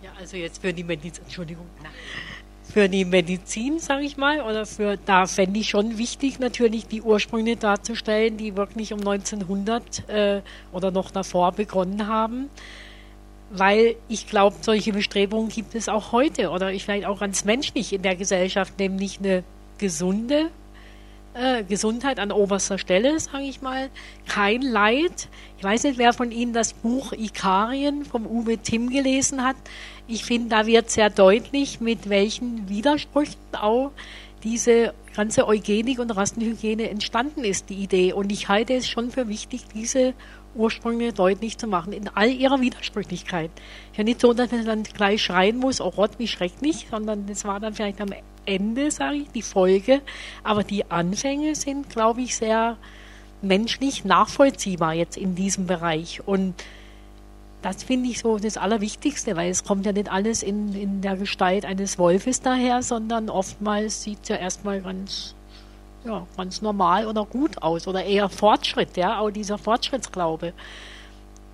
[0.03, 1.67] Ja, also jetzt für die Medizin, Entschuldigung
[2.71, 7.03] für die Medizin, sage ich mal, oder für, da fände ich schon wichtig, natürlich die
[7.03, 10.41] Ursprünge darzustellen, die wirklich um 1900 äh,
[10.73, 12.49] oder noch davor begonnen haben.
[13.51, 17.93] Weil ich glaube, solche Bestrebungen gibt es auch heute oder ich vielleicht auch ganz menschlich
[17.93, 19.43] in der Gesellschaft, nämlich eine
[19.79, 20.51] gesunde
[21.35, 23.91] äh, Gesundheit an oberster Stelle, sage ich mal.
[24.27, 25.29] Kein Leid.
[25.59, 29.57] Ich weiß nicht, wer von Ihnen das Buch Ikarien vom Uwe Timm gelesen hat.
[30.09, 33.93] Ich finde, da wird sehr deutlich, mit welchen Widersprüchen auch
[34.43, 38.13] diese ganze Eugenik und Rassenhygiene entstanden ist, die Idee.
[38.13, 40.15] Und ich halte es schon für wichtig, diese
[40.55, 43.51] Ursprünge deutlich zu machen, in all ihrer Widersprüchlichkeit.
[43.97, 47.45] Ja, nicht so, dass man dann gleich schreien muss, oh Gott, wie schrecklich, sondern das
[47.45, 48.13] war dann vielleicht am
[48.47, 50.01] Ende, sage ich, die Folge.
[50.43, 52.77] Aber die Anfänge sind, glaube ich, sehr
[53.43, 56.27] menschlich nachvollziehbar jetzt in diesem Bereich.
[56.27, 56.55] Und
[57.63, 61.17] das finde ich so das Allerwichtigste, weil es kommt ja nicht alles in, in der
[61.17, 65.35] Gestalt eines Wolfes daher, sondern oftmals sieht es ja erstmal ganz,
[66.05, 70.53] ja, ganz normal oder gut aus oder eher Fortschritt, ja, auch dieser Fortschrittsglaube.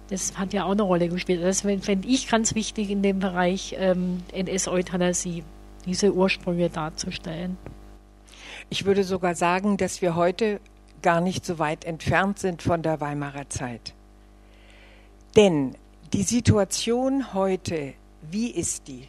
[0.09, 1.42] Das hat ja auch eine Rolle gespielt.
[1.42, 5.42] Das fände ich ganz wichtig in dem Bereich ähm, NS-Euthanasie,
[5.84, 7.57] diese Ursprünge darzustellen.
[8.70, 10.61] Ich würde sogar sagen, dass wir heute
[11.03, 13.94] gar nicht so weit entfernt sind von der Weimarer Zeit.
[15.36, 15.76] Denn
[16.12, 19.09] die Situation heute, wie ist die?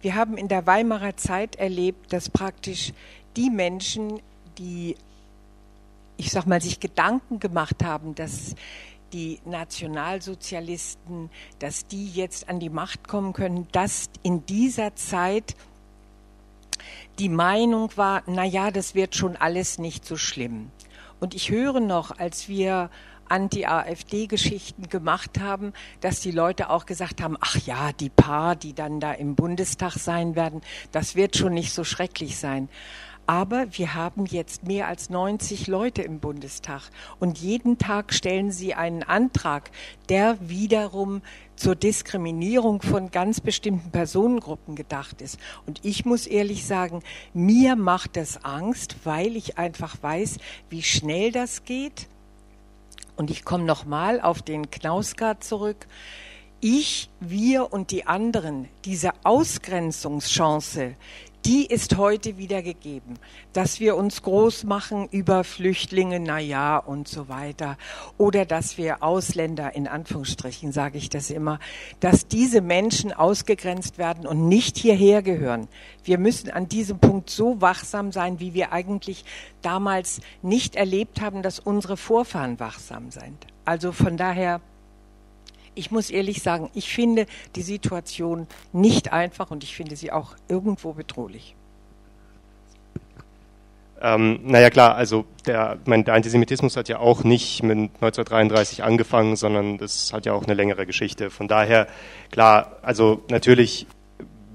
[0.00, 2.92] Wir haben in der Weimarer Zeit erlebt, dass praktisch
[3.36, 4.20] die Menschen,
[4.58, 4.96] die,
[6.16, 8.54] ich sag mal, sich Gedanken gemacht haben, dass
[9.12, 15.56] die Nationalsozialisten, dass die jetzt an die Macht kommen können, dass in dieser Zeit
[17.18, 20.70] die Meinung war, na ja, das wird schon alles nicht so schlimm.
[21.20, 22.90] Und ich höre noch, als wir
[23.28, 29.00] Anti-AfD-Geschichten gemacht haben, dass die Leute auch gesagt haben, ach ja, die paar, die dann
[29.00, 30.62] da im Bundestag sein werden,
[30.92, 32.68] das wird schon nicht so schrecklich sein.
[33.28, 36.80] Aber wir haben jetzt mehr als 90 Leute im Bundestag
[37.20, 39.70] und jeden Tag stellen sie einen Antrag,
[40.08, 41.20] der wiederum
[41.54, 45.38] zur Diskriminierung von ganz bestimmten Personengruppen gedacht ist.
[45.66, 47.02] Und ich muss ehrlich sagen,
[47.34, 50.38] mir macht das Angst, weil ich einfach weiß,
[50.70, 52.06] wie schnell das geht.
[53.16, 55.86] Und ich komme nochmal auf den Knausgard zurück
[56.60, 60.94] ich, wir und die anderen, diese Ausgrenzungschance,
[61.48, 63.14] die ist heute wieder gegeben,
[63.54, 67.78] dass wir uns groß machen über Flüchtlinge, na ja und so weiter,
[68.18, 71.58] oder dass wir Ausländer in Anführungsstrichen sage ich das immer,
[72.00, 75.68] dass diese Menschen ausgegrenzt werden und nicht hierher gehören.
[76.04, 79.24] Wir müssen an diesem Punkt so wachsam sein, wie wir eigentlich
[79.62, 83.46] damals nicht erlebt haben, dass unsere Vorfahren wachsam sind.
[83.64, 84.60] Also von daher
[85.78, 90.34] ich muss ehrlich sagen, ich finde die Situation nicht einfach und ich finde sie auch
[90.48, 91.54] irgendwo bedrohlich.
[94.00, 99.34] Ähm, naja klar, also der, mein, der Antisemitismus hat ja auch nicht mit 1933 angefangen,
[99.34, 101.30] sondern das hat ja auch eine längere Geschichte.
[101.30, 101.88] Von daher,
[102.30, 103.86] klar, also natürlich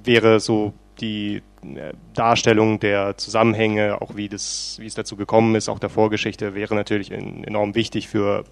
[0.04, 5.68] wäre so die äh, Darstellung der Zusammenhänge, auch wie, das, wie es dazu gekommen ist,
[5.68, 8.46] auch der Vorgeschichte, wäre natürlich enorm wichtig für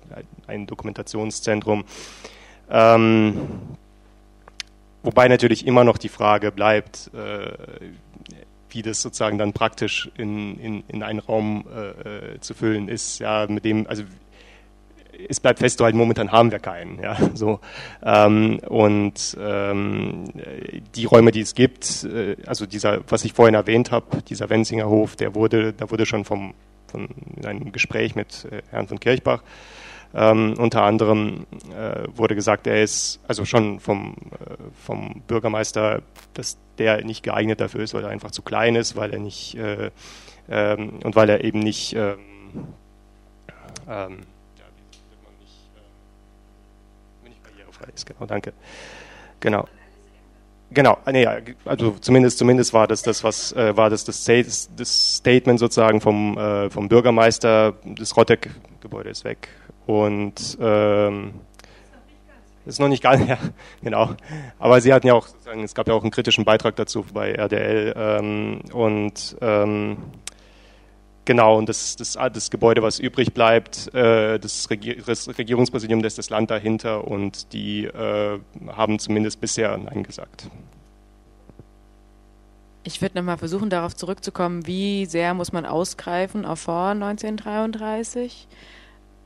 [0.48, 1.86] ein Dokumentationszentrum.
[2.72, 3.50] Ähm,
[5.04, 7.52] wobei natürlich immer noch die Frage bleibt, äh,
[8.70, 13.46] wie das sozusagen dann praktisch in, in, in einen Raum äh, zu füllen ist, ja,
[13.48, 14.04] mit dem, also
[15.28, 17.02] es bleibt festzuhalten, momentan haben wir keinen.
[17.02, 17.60] Ja, so.
[18.04, 20.26] Ähm, und ähm,
[20.96, 24.88] die Räume, die es gibt, äh, also dieser, was ich vorhin erwähnt habe, dieser Wenzinger
[24.88, 26.54] Hof, der wurde, da wurde schon vom,
[26.88, 27.10] von
[27.46, 29.44] einem Gespräch mit äh, Herrn von Kirchbach
[30.14, 34.56] ähm, unter anderem äh, wurde gesagt, er ist also schon vom, äh,
[34.86, 36.02] vom Bürgermeister,
[36.34, 39.56] dass der nicht geeignet dafür ist, weil er einfach zu klein ist, weil er nicht
[39.56, 39.92] äh,
[40.50, 42.20] ähm, und weil er eben nicht ähm,
[43.88, 44.20] ähm
[47.24, 48.06] äh, barrierefrei ist.
[48.06, 48.54] Genau, danke.
[49.40, 49.68] Genau.
[50.74, 51.28] Genau, nee,
[51.66, 54.26] also zumindest zumindest war das das was äh, war das das,
[55.18, 58.50] Statement sozusagen vom äh, vom Bürgermeister das Rottek
[58.80, 59.50] Gebäude ist weg
[59.86, 61.34] und ähm,
[62.66, 63.38] ist noch nicht ganz, ja,
[63.82, 64.12] genau.
[64.60, 65.28] Aber sie hatten ja auch,
[65.64, 69.98] es gab ja auch einen kritischen Beitrag dazu bei RDL ähm, und ähm,
[71.26, 76.18] genau, und das, das, das Gebäude, was übrig bleibt, äh, das, Regier das Regierungspräsidium lässt
[76.18, 80.48] das Land dahinter und die äh, haben zumindest bisher Nein gesagt.
[82.84, 88.48] Ich würde nochmal versuchen, darauf zurückzukommen, wie sehr muss man ausgreifen auf vor 1933?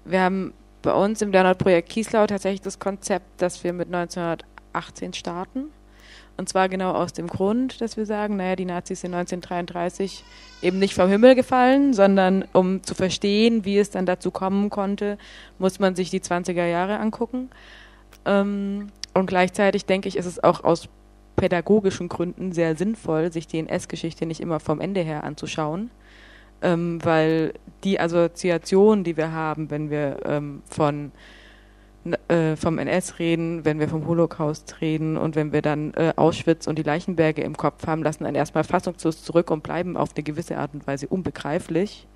[0.06, 5.66] Wir haben bei uns im Leonard-Projekt Kieslau tatsächlich das Konzept, dass wir mit 1918 starten.
[6.38, 10.24] Und zwar genau aus dem Grund, dass wir sagen, naja, die Nazis sind 1933
[10.62, 15.18] eben nicht vom Himmel gefallen, sondern um zu verstehen, wie es dann dazu kommen konnte,
[15.60, 17.50] muss man sich die 20er Jahre angucken.
[18.26, 20.90] Ähm, und gleichzeitig denke ich, ist es auch aus
[21.38, 25.90] pädagogischen Gründen sehr sinnvoll, sich die NS-Geschichte nicht immer vom Ende her anzuschauen,
[26.62, 27.54] ähm, weil
[27.84, 31.12] die Assoziation, die wir haben, wenn wir ähm, von
[32.28, 36.68] äh, vom NS reden, wenn wir vom Holocaust reden und wenn wir dann äh, Auschwitz
[36.68, 40.24] und die Leichenberge im Kopf haben, lassen einen erstmal fassungslos zurück und bleiben auf eine
[40.24, 42.08] gewisse Art und Weise unbegreiflich.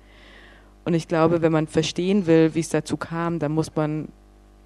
[0.84, 4.08] Und ich glaube, wenn man verstehen will, wie es dazu kam, dann muss man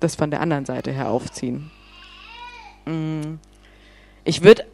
[0.01, 1.71] das von der anderen Seite her aufziehen.
[2.85, 3.39] Mm.
[4.25, 4.65] Ich würde,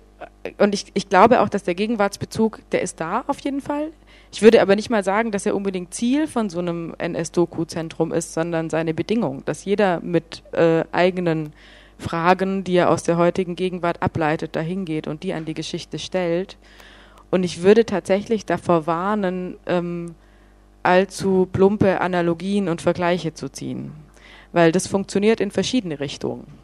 [0.59, 3.93] und ich, ich glaube auch, dass der Gegenwartsbezug, der ist da auf jeden Fall.
[4.33, 8.33] Ich würde aber nicht mal sagen, dass er unbedingt Ziel von so einem NS-Doku-Zentrum ist,
[8.33, 11.53] sondern seine Bedingung, dass jeder mit äh, eigenen
[11.99, 15.99] Fragen, die er aus der heutigen Gegenwart ableitet, dahin geht und die an die Geschichte
[15.99, 16.57] stellt.
[17.31, 20.15] Und ich würde tatsächlich davor warnen, ähm,
[20.83, 23.93] allzu plumpe Analogien und Vergleiche zu ziehen,
[24.53, 26.60] weil das funktioniert in verschiedene Richtungen.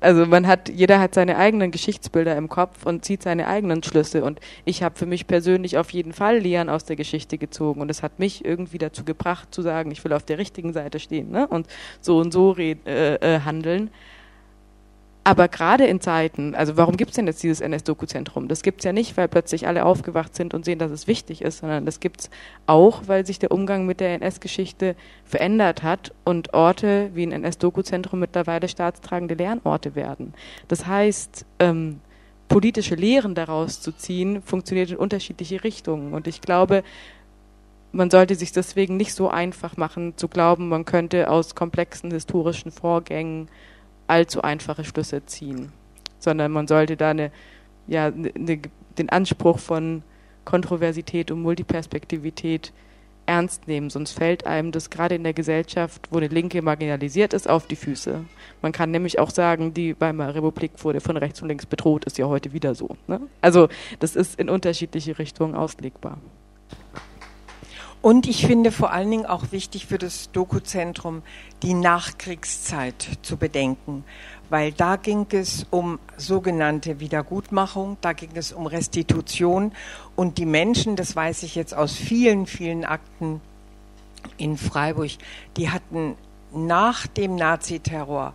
[0.00, 4.24] Also man hat, jeder hat seine eigenen Geschichtsbilder im Kopf und zieht seine eigenen Schlüsse.
[4.24, 7.80] Und ich habe für mich persönlich auf jeden Fall Lehren aus der Geschichte gezogen.
[7.80, 11.00] Und es hat mich irgendwie dazu gebracht, zu sagen, ich will auf der richtigen Seite
[11.00, 11.46] stehen ne?
[11.46, 11.66] und
[12.00, 13.90] so und so äh, äh, handeln.
[15.26, 18.46] Aber gerade in Zeiten, also warum gibt es denn jetzt dieses NS-Doku-Zentrum?
[18.46, 21.42] Das gibt es ja nicht, weil plötzlich alle aufgewacht sind und sehen, dass es wichtig
[21.42, 22.30] ist, sondern das gibt es
[22.66, 28.20] auch, weil sich der Umgang mit der NS-Geschichte verändert hat und Orte wie ein NS-Doku-Zentrum
[28.20, 30.32] mittlerweile staatstragende Lernorte werden.
[30.68, 31.98] Das heißt, ähm,
[32.46, 36.14] politische Lehren daraus zu ziehen, funktioniert in unterschiedliche Richtungen.
[36.14, 36.84] Und ich glaube,
[37.90, 42.70] man sollte sich deswegen nicht so einfach machen, zu glauben, man könnte aus komplexen historischen
[42.70, 43.48] Vorgängen
[44.06, 45.72] allzu einfache Schlüsse ziehen,
[46.18, 47.30] sondern man sollte da eine,
[47.86, 48.32] ja, eine,
[48.98, 50.02] den Anspruch von
[50.44, 52.72] Kontroversität und Multiperspektivität
[53.26, 57.48] ernst nehmen, sonst fällt einem das gerade in der Gesellschaft, wo eine Linke marginalisiert ist,
[57.48, 58.24] auf die Füße.
[58.62, 62.18] Man kann nämlich auch sagen, die Weimarer Republik wurde von rechts und links bedroht, ist
[62.18, 62.96] ja heute wieder so.
[63.08, 63.20] Ne?
[63.40, 66.18] Also das ist in unterschiedliche Richtungen auslegbar.
[68.02, 71.22] Und ich finde vor allen Dingen auch wichtig für das Dokuzentrum
[71.62, 74.04] die Nachkriegszeit zu bedenken,
[74.48, 79.72] weil da ging es um sogenannte Wiedergutmachung, da ging es um Restitution.
[80.14, 83.40] Und die Menschen, das weiß ich jetzt aus vielen, vielen Akten
[84.36, 85.10] in Freiburg,
[85.56, 86.16] die hatten
[86.54, 88.34] nach dem Naziterror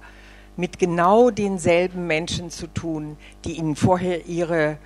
[0.57, 4.77] mit genau denselben Menschen zu tun, die ihnen vorher ihre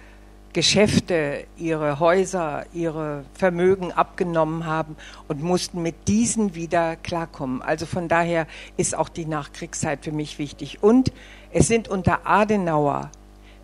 [0.55, 4.95] Geschäfte, ihre Häuser, ihre Vermögen abgenommen haben
[5.27, 7.61] und mussten mit diesen wieder klarkommen.
[7.61, 8.47] Also von daher
[8.77, 10.81] ist auch die Nachkriegszeit für mich wichtig.
[10.81, 11.11] Und
[11.51, 13.11] es sind unter Adenauer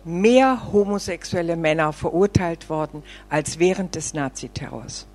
[0.04, 5.06] mehr homosexuelle Männer verurteilt worden als während des Naziterrors.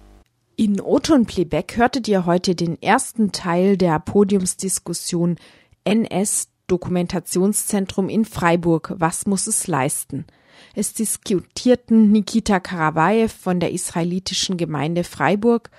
[0.55, 5.35] In Oton Plebeck hörtet ihr heute den ersten Teil der Podiumsdiskussion
[5.83, 8.95] NS Dokumentationszentrum in Freiburg.
[8.97, 10.25] Was muss es leisten?
[10.75, 15.69] Es diskutierten Nikita Karabayev von der israelitischen Gemeinde Freiburg,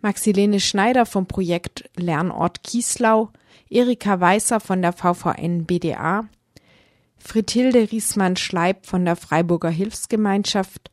[0.00, 3.30] Maxilene Schneider vom Projekt Lernort Kieslau,
[3.70, 6.28] Erika Weißer von der VVN BDA,
[7.16, 10.90] Fritilde Riesmann-Schleib von der Freiburger Hilfsgemeinschaft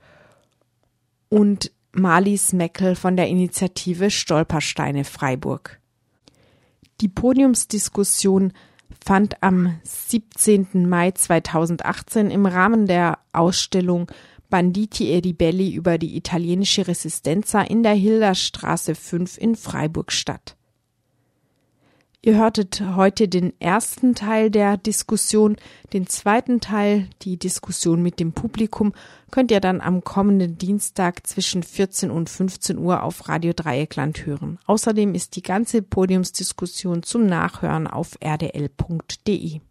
[1.30, 5.82] und Marlies Meckel von der Initiative Stolpersteine Freiburg.
[7.02, 8.54] Die Podiumsdiskussion
[9.04, 10.88] fand am 17.
[10.88, 14.08] Mai 2018 im Rahmen der Ausstellung
[14.50, 20.58] Banditi e Ribelli über die italienische Resistenza in der Hilderstraße 5 in Freiburg statt.
[22.24, 25.56] Ihr hörtet heute den ersten Teil der Diskussion.
[25.92, 28.94] Den zweiten Teil, die Diskussion mit dem Publikum,
[29.32, 34.60] könnt ihr dann am kommenden Dienstag zwischen 14 und 15 Uhr auf Radio Dreieckland hören.
[34.68, 39.62] Außerdem ist die ganze Podiumsdiskussion zum Nachhören auf rdl.de.